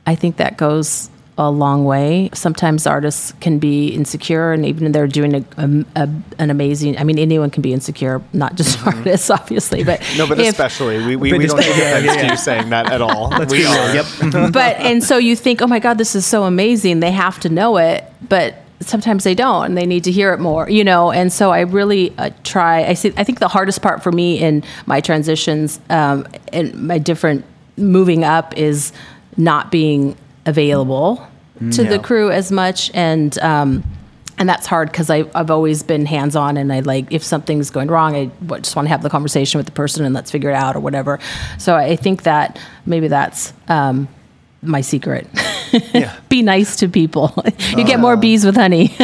[0.08, 1.08] I think that goes
[1.40, 2.28] a long way.
[2.34, 6.98] Sometimes artists can be insecure, and even they're doing a, a, a, an amazing.
[6.98, 9.84] I mean, anyone can be insecure, not just artists, obviously.
[9.84, 10.18] But Mm-hmm.
[10.18, 12.36] No, but if- especially we, we, But we don't take especially- offense yeah, to you
[12.36, 13.28] saying that at all.
[13.30, 13.94] Let's we are.
[13.94, 14.06] Yep.
[14.52, 17.00] but and so you think, oh my God, this is so amazing.
[17.00, 20.40] They have to know it, but sometimes they don't, and they need to hear it
[20.40, 21.10] more, you know.
[21.12, 22.84] And so I really uh, try.
[22.84, 23.12] I see.
[23.16, 27.44] I think the hardest part for me in my transitions um, and my different
[27.76, 28.92] moving up is
[29.36, 31.26] not being available
[31.72, 33.38] to the crew as much and.
[33.38, 33.84] Um,
[34.40, 37.88] and that's hard because I've always been hands on, and I like if something's going
[37.88, 40.54] wrong, I just want to have the conversation with the person and let's figure it
[40.54, 41.18] out or whatever.
[41.58, 44.06] So I think that maybe that's um,
[44.62, 45.26] my secret.
[46.28, 47.34] Be nice to people.
[47.76, 48.94] you get more bees with honey.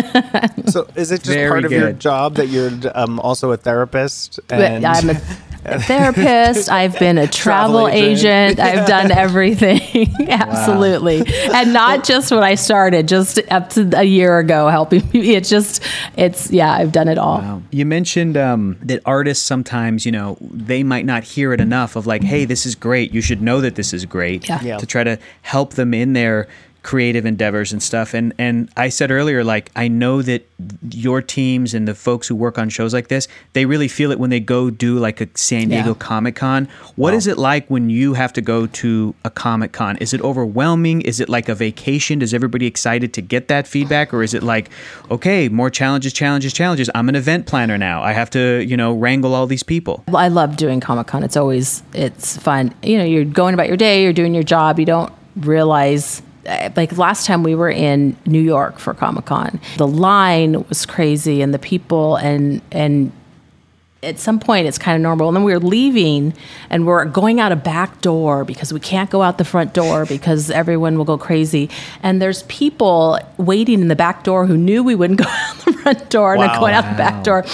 [0.67, 4.41] So is it just Very part of your job that you're um, also a therapist?
[4.51, 5.21] And I'm a,
[5.65, 6.71] a therapist.
[6.71, 8.59] I've been a travel, Travel agent.
[8.59, 8.61] agent.
[8.61, 9.81] I've done everything.
[10.29, 11.23] Absolutely.
[11.53, 15.35] And not just when I started, just up to a year ago helping me.
[15.35, 15.83] It's just,
[16.17, 17.63] it's, yeah, I've done it all.
[17.71, 22.07] You mentioned um, that artists sometimes, you know, they might not hear it enough of
[22.07, 23.13] like, hey, this is great.
[23.13, 24.49] You should know that this is great.
[24.49, 24.63] Yeah.
[24.63, 24.79] Yeah.
[24.79, 26.49] To try to help them in their
[26.85, 28.15] creative endeavors and stuff.
[28.15, 30.47] And and I said earlier, like, I know that
[30.91, 34.21] your teams and the folks who work on shows like this, they really feel it
[34.21, 35.95] when they go do like a San Diego Yeah.
[35.99, 36.69] Comic Con.
[36.95, 39.97] What is it like when you have to go to a Comic Con?
[39.97, 41.01] Is it overwhelming?
[41.01, 42.23] Is it like a vacation?
[42.23, 44.15] Is everybody excited to get that feedback?
[44.15, 44.71] Or is it like,
[45.11, 46.89] okay, more challenges, challenges, challenges?
[46.95, 48.03] I'm an event planner now.
[48.03, 50.05] I have to, you know, wrangle all these people.
[50.15, 51.25] I love doing Comic Con.
[51.25, 52.75] It's always it's fun.
[52.83, 54.79] You know, you're going about your day, you're doing your job.
[54.79, 56.23] You don't realize.
[56.47, 60.87] Uh, Like last time we were in New York for Comic Con, the line was
[60.87, 63.13] crazy, and the people, and and
[64.03, 65.29] at some point it's kind of normal.
[65.29, 66.35] And then we were leaving,
[66.69, 70.05] and we're going out a back door because we can't go out the front door
[70.17, 71.71] because everyone will go crazy.
[72.03, 75.73] And there's people waiting in the back door who knew we wouldn't go out the
[75.73, 76.49] front door and Wow.
[76.49, 77.45] then going out the back door.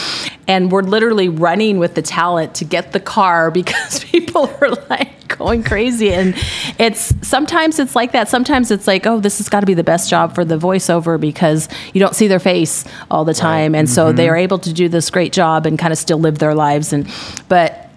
[0.51, 5.29] And we're literally running with the talent to get the car because people are like
[5.29, 6.13] going crazy.
[6.13, 6.35] And
[6.77, 8.29] it's sometimes it's like that.
[8.29, 11.21] Sometimes it's like, oh, this has got to be the best job for the voiceover
[11.21, 13.77] because you don't see their face all the time.
[13.77, 14.17] And so mm-hmm.
[14.17, 16.93] they are able to do this great job and kind of still live their lives.
[16.93, 17.09] And
[17.49, 17.89] but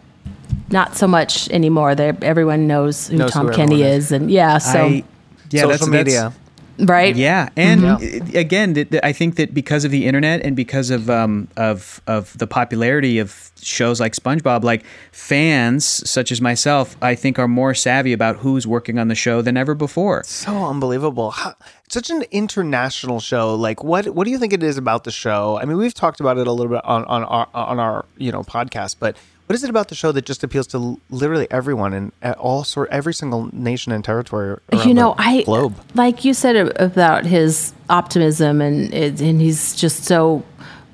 [0.69, 1.95] not so much anymore.
[1.95, 4.11] They everyone knows who Knows Tom who Kenny everyone is.
[4.11, 5.03] And yeah, so I,
[5.49, 6.33] yeah, social that's, that's- media.
[6.79, 7.15] Right.
[7.15, 8.37] Yeah, and Mm-hmm.
[8.37, 12.01] again, th- th- I think that because of the internet and because of um, of
[12.07, 17.47] of the popularity of shows like SpongeBob, like fans such as myself, I think are
[17.47, 20.23] more savvy about who's working on the show than ever before.
[20.25, 21.31] So unbelievable.
[21.31, 21.55] How,
[21.89, 23.55] such an international show.
[23.55, 25.59] Like what what do you think it is about the show?
[25.61, 28.31] I mean, we've talked about it a little bit on on our on our, you
[28.31, 29.15] know, podcast, but
[29.47, 32.89] what is it about the show that just appeals to literally everyone and all sort
[32.91, 35.75] every single nation and territory around you know the i globe?
[35.95, 40.43] like you said about his optimism and and he's just so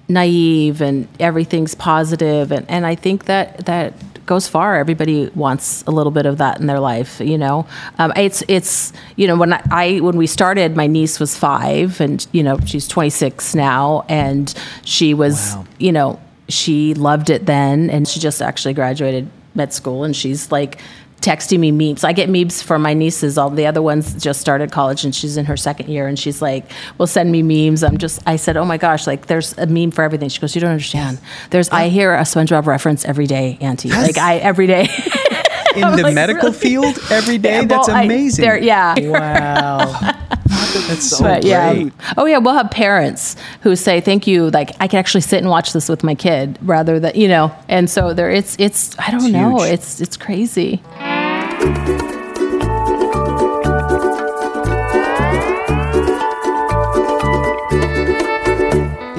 [0.08, 3.94] naive and everything's positive and and i think that that
[4.26, 7.66] goes far everybody wants a little bit of that in their life you know
[7.98, 12.00] um, it's it's you know when I, I when we started my niece was five
[12.00, 15.66] and you know she's 26 now and she was Wow.
[15.80, 20.52] you know she loved it then and she just actually graduated med school and she's
[20.52, 20.80] like
[21.22, 22.04] texting me memes.
[22.06, 23.38] I get memes from my nieces.
[23.38, 26.42] All the other ones just started college and she's in her second year and she's
[26.42, 26.66] like,
[26.98, 27.84] will send me memes.
[27.84, 30.30] I'm just, I said, oh my gosh, like there's a meme for everything.
[30.30, 31.20] She goes, you don't understand.
[31.50, 33.90] There's, I hear a SpongeBob reference every day, Auntie.
[33.90, 34.88] Like I, every day.
[35.76, 36.58] In the like, medical really?
[36.60, 38.42] field every day, Yeah, that's well, I- amazing.
[38.44, 38.96] there- yeah.
[38.98, 40.12] Wow.
[40.88, 41.45] that's so but great.
[41.51, 41.89] yeah.
[42.17, 44.49] Oh yeah, we'll have parents who say thank you.
[44.51, 47.51] Like I can actually sit and watch this with my kid rather than you know.
[47.67, 49.60] And so there, it's it's I don't It's know.
[49.60, 49.71] huge.
[49.73, 50.82] It's it's crazy.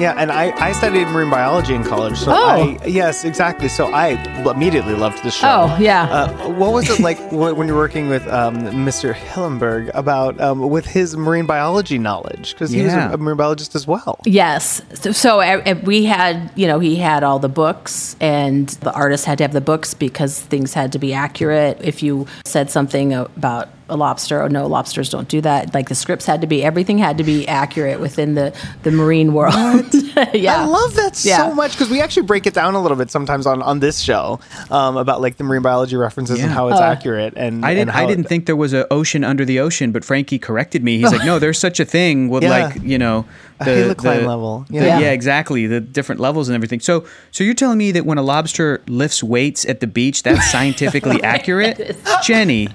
[0.01, 2.17] Yeah, and I, I studied marine biology in college.
[2.17, 2.77] So Oh.
[2.81, 3.67] I, yes, exactly.
[3.69, 4.09] So I
[4.49, 5.67] immediately loved the show.
[5.69, 6.03] Oh, yeah.
[6.09, 9.13] Uh, what was it like when you're working with um, Mr.
[9.13, 12.53] Hillenburg about um, with his marine biology knowledge?
[12.53, 13.05] Because he Yeah.
[13.07, 14.19] was a, a marine biologist as well.
[14.25, 14.81] Yes.
[14.95, 18.91] So, so uh, uh, we had, you know, he had all the books, and the
[18.93, 21.77] artist had to have the books because things had to be accurate.
[21.81, 25.73] If you said something about a lobster, oh no, lobsters don't do that.
[25.73, 29.33] Like the scripts had to be, everything had to be accurate within the the marine
[29.33, 29.53] world.
[30.33, 30.61] yeah.
[30.61, 31.37] I love that Yeah.
[31.49, 33.99] so much because we actually break it down a little bit sometimes on, on this
[33.99, 37.33] show um, about like the marine biology references and how it's Uh, accurate.
[37.35, 37.93] And I didn't.
[37.95, 40.97] I didn't it- think there was an ocean under the ocean, but Frankie corrected me.
[40.97, 42.49] He's like, "No, there's such a thing with Yeah.
[42.69, 43.25] like you know
[43.67, 44.65] A halocline level.
[44.69, 44.99] the- Yeah.
[44.99, 45.11] yeah.
[45.11, 45.67] exactly.
[45.67, 46.79] The different levels and everything.
[46.79, 50.49] So, so you're telling me that when a lobster lifts weights at the beach, that's
[50.51, 52.69] scientifically accurate, Jennie?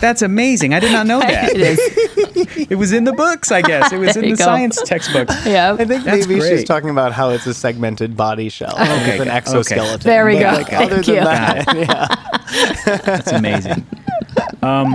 [0.00, 0.72] That's amazing.
[0.74, 1.50] I did not know that.
[1.54, 2.68] It is.
[2.70, 3.92] It was in the books, I guess.
[3.92, 4.44] It was in the go.
[4.44, 5.34] science textbooks.
[5.46, 5.72] Yeah.
[5.78, 9.20] I think That's maybe she's talking about how it's a segmented body shell Okay, with
[9.22, 9.36] an okay.
[9.36, 10.00] exoskeleton.
[10.00, 10.46] There we But, go.
[10.52, 12.98] Like, other Thank than that, yeah.
[13.04, 13.86] That's amazing.
[14.62, 14.94] Um,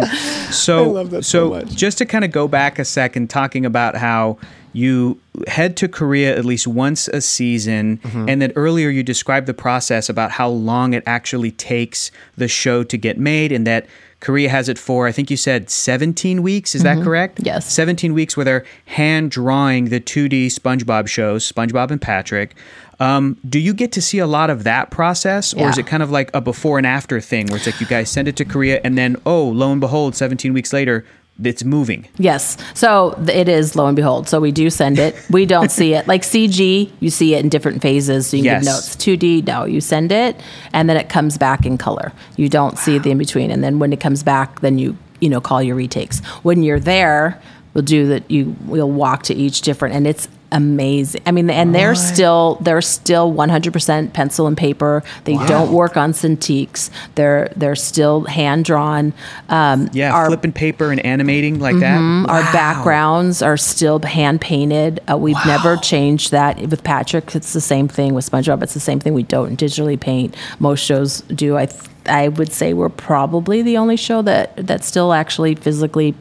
[0.51, 1.75] so, love that so so much.
[1.75, 4.37] just to kind of go back a second, talking about how
[4.73, 8.29] you head to Korea at least once a season, Mm-hmm.
[8.29, 12.83] and then earlier you described the process about how long it actually takes the show
[12.83, 13.85] to get made, and that
[14.19, 16.75] Korea has it for I think you said 17 weeks.
[16.75, 17.35] Is that correct?
[17.37, 17.45] Mm-hmm.
[17.47, 17.71] Yes.
[17.71, 22.53] 17 weeks where they're hand drawing the 2D SpongeBob shows, SpongeBob and Patrick.
[22.99, 26.03] Um, do you get to see a lot of that process, or is it kind
[26.03, 28.43] of like a before and after thing where it's like you guys send it to
[28.43, 31.05] Korea and then, oh, lo and behold, 17 weeks later,
[31.43, 32.07] it's moving?
[32.17, 32.57] Yes.
[32.73, 34.27] So it is lo and behold.
[34.27, 35.15] So we do send it.
[35.29, 36.07] We don't see it.
[36.07, 38.27] Like CG, you see it in different phases.
[38.27, 38.65] So you can Yes.
[38.65, 38.95] give notes.
[38.95, 40.35] 2D, no, you send it
[40.73, 42.11] and then it comes back in color.
[42.35, 43.51] You don't see the in between.
[43.51, 46.19] And then when it comes back, then you, you know, call your retakes.
[46.43, 47.39] When you're there,
[47.73, 48.29] we'll do that.
[48.29, 51.21] You we'll walk to each different, and it's amazing.
[51.25, 55.03] I mean, and they're still they're still 100% pencil and paper.
[55.25, 56.89] They don't work on Cintiqs.
[57.15, 59.13] They're they're still hand drawn.
[59.49, 61.99] Um, Yeah, our- flipping paper and animating like that.
[62.29, 64.99] our backgrounds are still hand painted.
[65.11, 67.35] Uh, we've never changed that with Patrick.
[67.35, 68.63] It's the same thing with SpongeBob.
[68.63, 69.13] It's the same thing.
[69.13, 70.35] We don't digitally paint.
[70.59, 71.57] Most shows do.
[71.57, 76.15] I th- I would say we're probably the only show that that still actually physically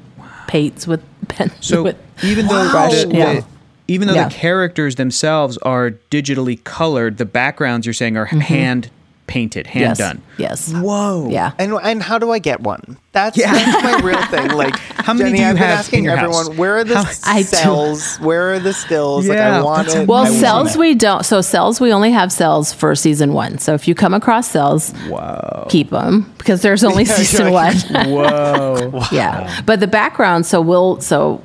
[0.47, 1.51] paints with pen.
[1.61, 3.41] So with, even though Brush, the, yeah.
[3.88, 4.29] The- even though Yeah.
[4.29, 8.38] the characters themselves are digitally colored, the backgrounds you're saying are mm-hmm.
[8.40, 8.90] hand
[9.27, 10.22] painted, hand yes, done.
[10.38, 11.29] yes, Whoa.
[11.29, 11.53] yeah.
[11.59, 12.96] And and how do I get one?
[13.12, 14.48] That's, that's my real thing.
[14.57, 16.57] Like, how many Jennie, do you I've been have asking in your everyone, house?
[16.57, 17.44] where are the I do.
[17.48, 18.16] cells?
[18.18, 19.29] Where are the stills?
[19.29, 20.09] like, Yeah, I want that's it.
[20.09, 20.79] Well, I cells it.
[20.79, 21.24] we don't.
[21.27, 23.59] So cells we only have cells for season one.
[23.59, 25.66] So if you come across cells, Wow.
[25.68, 27.74] keep them because there's only Yeah, season you're one.
[27.90, 29.03] like- Whoa.
[29.12, 29.61] Yeah.
[29.66, 31.42] But the background, so we'll, so,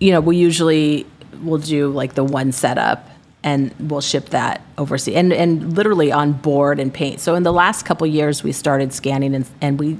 [0.00, 1.04] you know, we usually
[1.44, 3.08] will do like the one setup
[3.42, 7.20] and we'll ship that overseas and, and literally on board and paint.
[7.20, 9.98] So in the last couple years, we started scanning and, and we,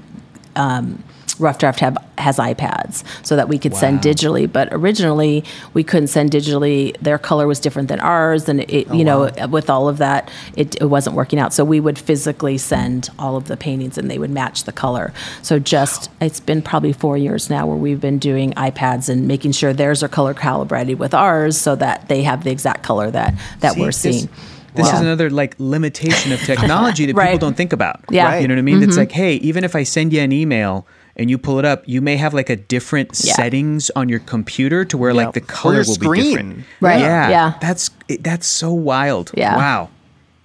[0.55, 1.03] um,
[1.39, 6.07] Rough Draft have, has iPads so that we could send digitally, but originally we couldn't
[6.07, 6.97] send digitally.
[6.99, 10.75] Their color was different than ours, and it, you know, with all of that, it,
[10.81, 11.53] it wasn't working out.
[11.53, 15.13] So we would physically send all of the paintings, and they would match the color.
[15.41, 19.51] So just it's been probably four years now where we've been doing iPads and making
[19.51, 23.35] sure theirs are color calibrated with ours, so that they have the exact color that
[23.59, 24.29] that See, we're seeing.
[24.77, 28.01] This is another like limitation of technology that people don't think about.
[28.09, 28.25] Yeah.
[28.25, 28.31] Mm-hmm.
[28.31, 28.41] Right.
[28.41, 28.83] You know what I mean?
[28.83, 31.83] It's like, hey, even if I send you an email and you pull it up,
[31.85, 33.33] you may have like a different Yeah.
[33.33, 36.13] settings on your computer to where like the color will screen.
[36.13, 36.63] be different.
[36.79, 36.99] Right.
[37.01, 37.29] Yeah.
[37.29, 37.53] Yeah.
[37.59, 37.89] That's
[38.21, 39.31] that's so wild.
[39.35, 39.57] Yeah.
[39.57, 39.89] Wow.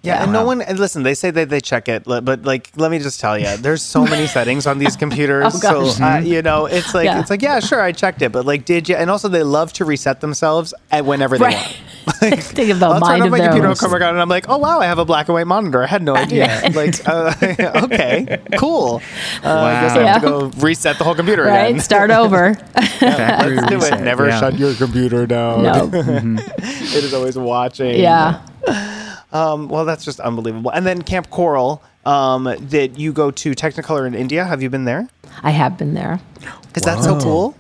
[0.05, 0.61] Yeah, and no one.
[0.63, 3.57] And listen, they say that they check it, but like, let me just tell you,
[3.59, 5.55] there's so many settings on these computers.
[5.65, 7.21] Oh, so uh, you know, it's like Yeah.
[7.21, 8.97] it's like yeah, sure, I checked it, but like, did you?
[8.97, 11.55] And also, they love to reset themselves at whenever they Right.
[11.55, 11.77] want.
[12.43, 13.71] Think of the I'll mind turn on of my their computer, own.
[13.71, 15.47] I'll come back on, and I'm like, oh wow, I have a black and white
[15.47, 15.85] monitor.
[15.85, 16.47] I had no idea.
[16.75, 17.33] like, uh,
[17.85, 19.01] okay, cool.
[19.45, 21.81] Uh, I guess I have to go reset the whole computer Right, again.
[21.81, 22.55] start over.
[22.55, 24.01] Factory Let's do reset.
[24.01, 24.03] it.
[24.03, 24.41] Never Yeah.
[24.41, 25.63] shut your computer down.
[25.63, 28.01] no, it is always watching.
[28.01, 28.41] yeah.
[29.33, 30.71] Um, well, that's just unbelievable.
[30.71, 34.45] And then Kamp Koral, um, that you go to Technicolor in India.
[34.45, 35.09] Have you been there?
[35.43, 36.21] I have been there.
[36.75, 37.57] Is that so cool?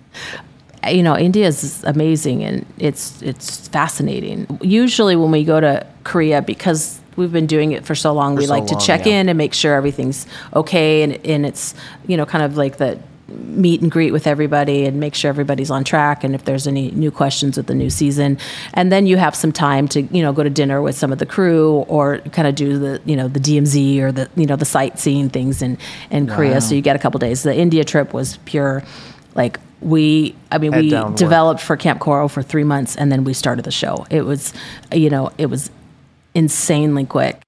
[0.90, 4.46] you know India is amazing and it's it's fascinating.
[4.62, 8.46] Usually when we go to Korea because we've been doing it for so long, we
[8.46, 9.20] so like to long, check yeah.
[9.20, 11.74] in and make sure everything's okay and and it's
[12.06, 12.98] you know kind of like the
[13.28, 16.90] meet and greet with everybody and make sure everybody's on track and if there's any
[16.90, 18.36] new questions with the new season
[18.74, 21.18] and then you have some time to you know go to dinner with some of
[21.18, 24.56] the crew or kind of do the you know the DMZ or the you know
[24.56, 25.78] the sightseeing things in
[26.10, 28.82] in Korea so you get a couple days the India trip was pure
[29.34, 31.16] Like we, I mean, Head we down work.
[31.16, 34.06] developed for Kamp Koral for three months, and then we started the show.
[34.10, 34.52] It was,
[34.92, 35.70] you know, it was
[36.34, 37.40] insanely quick.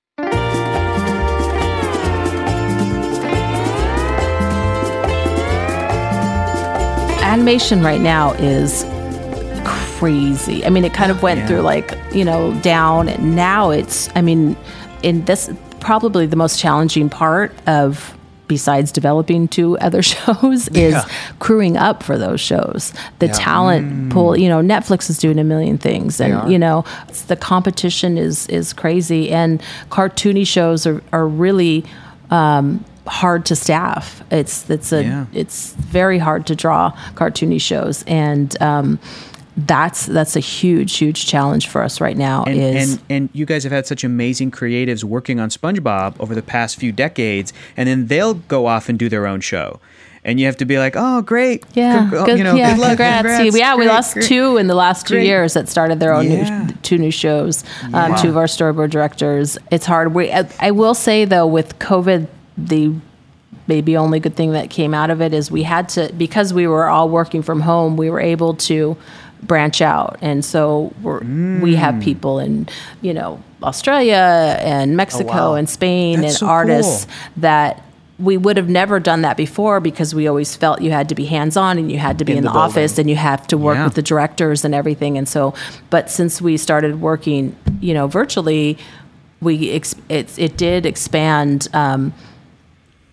[7.25, 8.85] Animation right now is
[9.65, 10.65] crazy.
[10.65, 13.09] I mean, it kind of went through like, you know, down.
[13.09, 14.57] And now it's, I mean,
[15.03, 15.51] in this,
[15.81, 18.17] probably the most challenging part of,
[18.47, 20.95] besides developing two other shows, is
[21.39, 22.93] crewing up for those shows.
[23.21, 26.21] The talent pool, you know, Netflix is doing a million things.
[26.21, 26.85] And, you know,
[27.29, 29.31] the competition is, is crazy.
[29.31, 31.85] And cartoony shows are, are really,
[32.31, 34.23] um, hard to staff.
[34.31, 35.27] It's it's a Yeah.
[35.33, 38.99] it's very hard to draw cartoony shows, and um,
[39.57, 42.45] that's that's a huge huge challenge for us right now.
[42.45, 46.35] And, is and and you guys have had such amazing creatives working on SpongeBob over
[46.35, 49.79] the past few decades, and then they'll go off and do their own show,
[50.25, 52.89] and you have to be like, oh, great, yeah, good, you know, yeah, good luck,
[52.97, 53.27] congrats.
[53.29, 54.27] congrats, Yeah, we lost great.
[54.27, 55.27] two in the last two Great.
[55.27, 56.65] years that started their own Yeah.
[56.65, 57.63] new two new shows.
[57.93, 59.57] Um, two of our storyboard directors.
[59.71, 60.15] It's hard.
[60.15, 62.27] We, I, I will say though, with COVID,
[62.57, 62.93] the
[63.67, 66.67] maybe only good thing that came out of it is we had to because we
[66.67, 67.97] were all working from home.
[67.97, 68.97] We were able to
[69.43, 71.21] branch out, and so we're,
[71.61, 72.03] we have Mm.
[72.03, 72.69] people in
[73.03, 75.55] you know Australia and Mexico wow.
[75.55, 77.15] and Spain That's and so artists cool.
[77.39, 77.83] that
[78.19, 81.25] we would have never done that before because we always felt you had to be
[81.25, 83.45] hands on and you had to be in, In the, the office and you have
[83.49, 83.85] to work Yeah.
[83.85, 85.19] with the directors and everything.
[85.19, 85.53] And so,
[85.91, 88.79] but since we started working, you know, virtually,
[89.41, 92.13] we ex- it it did expand um,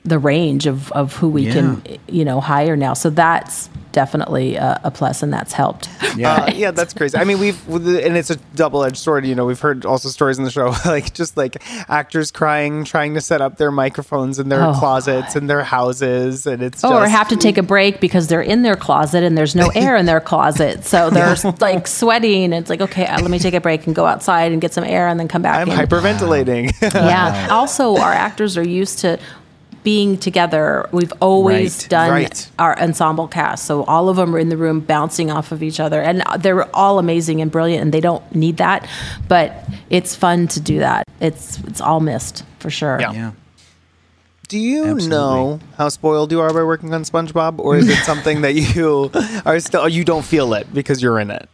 [0.04, 2.94] the range of of who we can you know hire now.
[2.94, 5.90] So that's definitely a, a plus, and that's helped.
[6.16, 6.34] Yeah.
[6.46, 7.18] Uh, yeah, that's crazy.
[7.18, 9.26] I mean, we've and it's a double-edged sword.
[9.26, 13.14] You know, we've heard also stories in the show like just like actors crying, trying
[13.16, 16.96] to set up their microphones in their Oh, closets in their houses, and it's Oh,
[16.98, 19.96] or have to take a break because they're in their closet and there's no air
[19.98, 20.86] in their closet.
[20.86, 22.54] So they're like sweating.
[22.54, 24.84] It's like, okay, uh, let me take a break and go outside and get some
[24.84, 25.78] air and then come back I'm in.
[25.78, 26.72] hyperventilating.
[26.94, 27.48] yeah.
[27.52, 29.20] Also, our actors are used to
[29.84, 30.88] being together.
[30.92, 32.50] We've always Right, done right.
[32.60, 33.66] our ensemble cast.
[33.66, 36.02] So all of them are in the room bouncing off of each other.
[36.02, 38.88] And they're all amazing and brilliant and they don't need that.
[39.28, 41.08] But it's fun to do that.
[41.20, 42.98] It's it's all missed for sure.
[43.00, 43.12] Yeah.
[43.14, 43.32] yeah.
[44.48, 45.08] Do you Absolutely.
[45.10, 49.10] know how spoiled you are by working on SpongeBob, or is it something that you
[49.46, 51.48] are still you don't feel it because you're in it?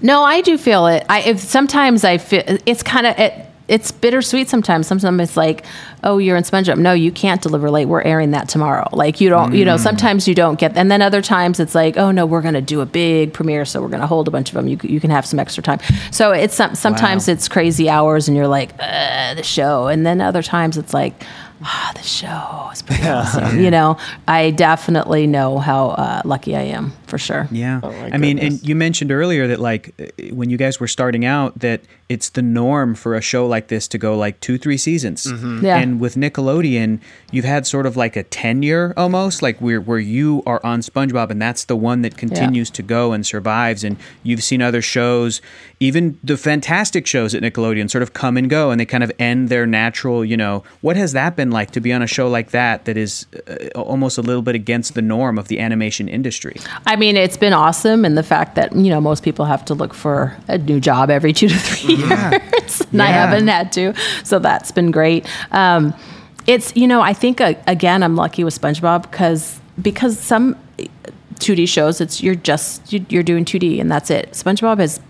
[0.00, 1.04] No, I do feel it.
[1.10, 3.46] I if sometimes I feel it's kind of it.
[3.66, 4.86] It's bittersweet sometimes.
[4.86, 5.64] Sometimes it's like,
[6.02, 6.78] oh, you're in SpongeBob.
[6.78, 7.86] No, you can't deliver late.
[7.86, 8.88] We're airing that tomorrow.
[8.92, 9.76] Like you don't, you know.
[9.78, 10.76] Sometimes you don't get.
[10.76, 13.64] And then other times it's like, oh no, we're going to do a big premiere,
[13.64, 14.68] so we're going to hold a bunch of them.
[14.68, 15.80] You you can have some extra time.
[16.10, 17.32] So it's some, sometimes Wow.
[17.34, 19.86] it's crazy hours, and you're like, uh, the show.
[19.86, 21.14] And then other times it's like.
[21.66, 23.58] Ah, the show is pretty awesome.
[23.58, 23.96] You know,
[24.28, 27.48] I definitely know how uh, lucky I am for sure.
[27.50, 27.80] Yeah.
[27.82, 30.88] Oh my I mean, and you mentioned earlier that like uh, when you guys were
[30.88, 34.78] starting out that it's the norm for a show like this to go like 2-3
[34.78, 35.24] seasons.
[35.24, 35.64] Mm-hmm.
[35.64, 35.78] Yeah.
[35.78, 37.00] And with Nickelodeon,
[37.30, 41.30] you've had sort of like a tenure almost like where where you are on SpongeBob
[41.30, 45.40] and that's the one that continues to go and survives and you've seen other shows,
[45.80, 49.10] even the fantastic shows at Nickelodeon sort of come and go and they kind of
[49.18, 50.62] end their natural, you know.
[50.82, 53.78] What has that been like to be on a show like that that is uh,
[53.78, 56.56] almost a little bit against the norm of the animation industry?
[56.86, 59.74] I mean, it's been awesome, and the fact that you know most people have to
[59.74, 63.94] look for a new job every two to three years, and I haven't had to,
[64.22, 65.28] so that's been great.
[65.52, 65.94] Um,
[66.46, 70.56] it's you know I think uh, again I'm lucky with SpongeBob because because some
[71.36, 74.32] 2D shows it's you're just you're doing 2D and that's it.
[74.32, 75.00] SpongeBob has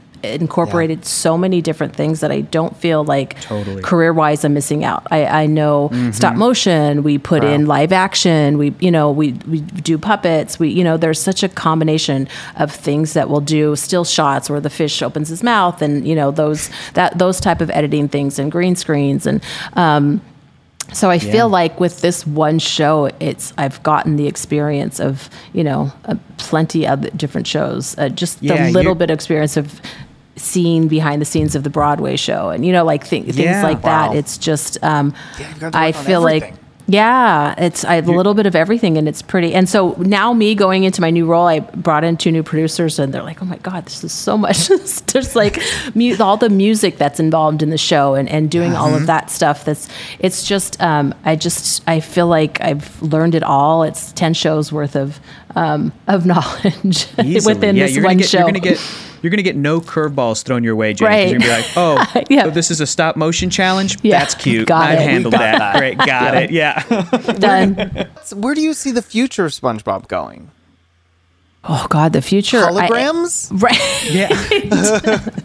[0.40, 3.82] incorporated so many different things that I don't feel like Totally.
[3.82, 5.06] career wise I'm missing out.
[5.10, 9.60] I, I know stop motion, we put in live action, we you know, we we
[9.60, 14.04] do puppets, we you know, there's such a combination of things that we'll do still
[14.04, 17.70] shots where the fish opens his mouth and you know those that those type of
[17.70, 19.42] editing things and green screens and
[19.74, 20.20] um
[20.92, 25.64] so I feel like with this one show, it's I've gotten the experience of you
[25.64, 29.80] know uh, plenty of different shows, uh, just Yeah, the little bit of experience of
[30.36, 33.62] seeing behind the scenes of the Broadway show, and you know like th- things Yeah,
[33.62, 34.08] like wow.
[34.10, 34.16] that.
[34.16, 36.54] It's just um, Yeah, you've got to I feel like.
[36.86, 39.54] Yeah, it's I have a little bit of everything, and it's pretty.
[39.54, 42.98] And so now, me going into my new role, I brought in two new producers,
[42.98, 44.68] and they're like, "Oh my god, this is so much."
[45.06, 45.58] There's like
[45.94, 48.96] mu- all the music that's involved in the show, and, and doing all Mm-hmm.
[48.96, 49.64] of that stuff.
[49.64, 53.82] That's it's just um, I just I feel like I've learned it all.
[53.82, 55.18] It's ten shows worth of
[55.56, 58.38] um, of knowledge within yeah, this you're one gonna get, show.
[58.38, 58.80] You're gonna get
[59.22, 61.08] you're gonna get no curveballs thrown your way, Jennie.
[61.08, 61.30] 'cause Right.
[61.30, 62.44] You're gonna be like, oh, Yeah.
[62.44, 63.98] so this is a stop motion challenge.
[64.02, 64.18] Yeah.
[64.18, 64.68] That's cute.
[64.68, 65.02] Got I've it.
[65.02, 65.58] handled got that.
[65.58, 65.76] that.
[65.78, 66.50] Great, got it.
[66.50, 66.82] Yeah.
[67.38, 68.08] Done.
[68.24, 70.50] So where do you see the future of SpongeBob going?
[71.66, 73.50] Oh God, the future I- Holograms?
[73.62, 74.10] right?
[74.12, 74.28] Yeah.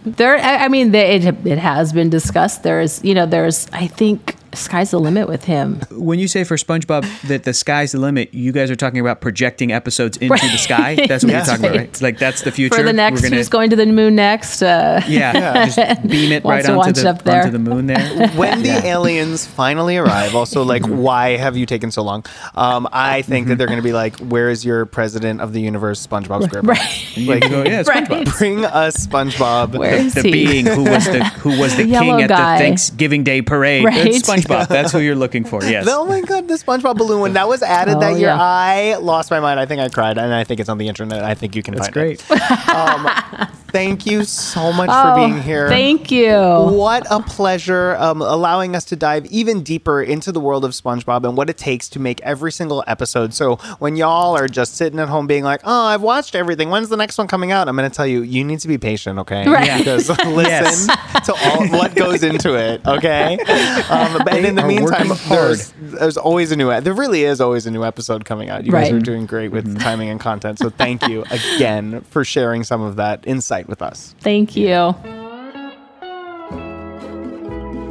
[0.03, 2.64] There, I I mean, the- it it has been discussed.
[2.64, 3.68] There's, you know, there's.
[3.72, 5.80] I think sky's the limit with him.
[5.91, 9.22] when you say for SpongeBob that the sky's the limit, you guys are talking about
[9.22, 10.95] projecting episodes into the sky.
[10.95, 11.80] That's what That's you're talking about, right.
[11.88, 12.02] right?
[12.02, 12.76] Like that's the future.
[12.76, 14.62] For the next, gonna- who's going to the moon next?
[14.62, 15.78] Uh, Yeah, just
[16.08, 17.41] beam it right Wants onto the, up there.
[17.43, 18.28] onto the moon there.
[18.36, 22.26] when the aliens finally arrive, also like, why have you taken so long?
[22.56, 25.62] Um, I think that they're going to be like, "Where is your president of the
[25.62, 26.68] universe, SpongeBob SquarePants?
[26.68, 27.18] right.
[27.18, 28.08] And you go, yeah, it's Right.
[28.08, 28.38] SpongeBob.
[28.38, 30.32] Bring us SpongeBob." Where is The he?
[30.32, 32.58] being who was the who was the, The king at guy.
[32.58, 33.84] the Thanksgiving Day parade.
[33.86, 34.04] Right.
[34.40, 34.68] It's SpongeBob.
[34.70, 35.64] That's who you're looking for.
[35.64, 35.86] Yes.
[35.90, 38.38] Oh my god, the SpongeBob balloon when that was added Oh, that year, yeah.
[38.40, 39.60] I lost my mind.
[39.60, 41.24] I think I cried, and I think it's on the internet.
[41.24, 42.26] I think you can That's find great.
[42.30, 42.70] it.
[42.70, 45.67] Um, thank you so much Oh, for being here.
[45.70, 46.32] Thank you.
[46.32, 51.26] What a pleasure um, allowing us to dive even deeper into the world of SpongeBob
[51.28, 53.34] and what it takes to make every single episode.
[53.34, 56.70] So when y'all are just sitting at home being like, "Oh, I've watched everything.
[56.70, 58.78] When's the next one coming out?" I'm going to tell you, you need to be
[58.78, 59.47] patient, okay?
[59.47, 59.65] Right.
[59.67, 59.78] Yeah.
[59.80, 60.95] Because listen
[61.26, 63.38] to all what goes into it, okay?
[63.89, 66.80] Um, and in the meantime, there's, there's always a new.
[66.82, 68.65] There really is always a new episode coming out.
[68.65, 70.59] You guys are doing great with timing and content.
[70.59, 74.16] So thank you again for sharing some of that insight with us.
[74.20, 74.93] Thank you.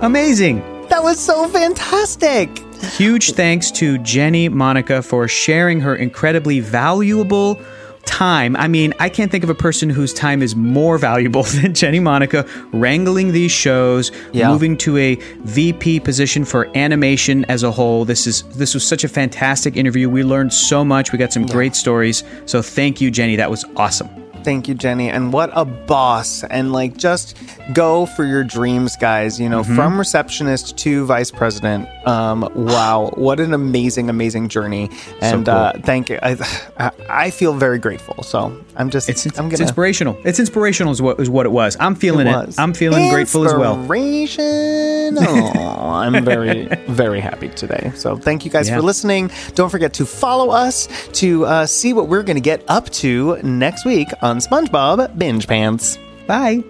[0.00, 0.58] Amazing.
[0.88, 2.48] That was so fantastic.
[2.96, 7.60] Huge thanks to Jennie Monica for sharing her incredibly valuable
[8.06, 8.56] time.
[8.56, 12.00] I mean, I can't think of a person whose time is more valuable than Jennie
[12.00, 14.48] Monica wrangling these shows, Yeah.
[14.50, 18.04] moving to a VP position for animation as a whole.
[18.04, 20.08] This is this was such a fantastic interview.
[20.08, 21.10] We learned so much.
[21.12, 22.22] We got some great stories.
[22.46, 23.36] So thank you, Jennie.
[23.36, 24.08] That was awesome.
[24.44, 25.10] Thank you, Jennie.
[25.10, 26.42] And what a boss.
[26.44, 27.36] And like, just
[27.74, 29.38] go for your dreams, guys.
[29.40, 29.74] You know, Mm-hmm.
[29.76, 31.88] from receptionist to vice president.
[32.06, 33.10] Um, wow.
[33.16, 34.88] What an amazing, amazing journey.
[35.20, 35.54] And cool.
[35.54, 36.18] uh, thank you.
[36.22, 38.22] I, I- feel very grateful.
[38.24, 39.62] So I'm just, It's, I'm going to.
[39.62, 40.16] inspirational.
[40.24, 41.76] It's inspirational is what is what it was.
[41.78, 42.58] I'm feeling it.
[42.58, 43.74] I'm feeling grateful as well.
[43.78, 45.18] Inspiration.
[45.28, 47.92] Oh, I'm very, very happy today.
[47.94, 48.76] So thank you guys Yeah.
[48.76, 49.30] for listening.
[49.54, 53.36] Don't forget to follow us to uh, see what we're going to get up to
[53.42, 55.98] next week on SpongeBob Binge Pants.
[56.26, 56.62] Bye.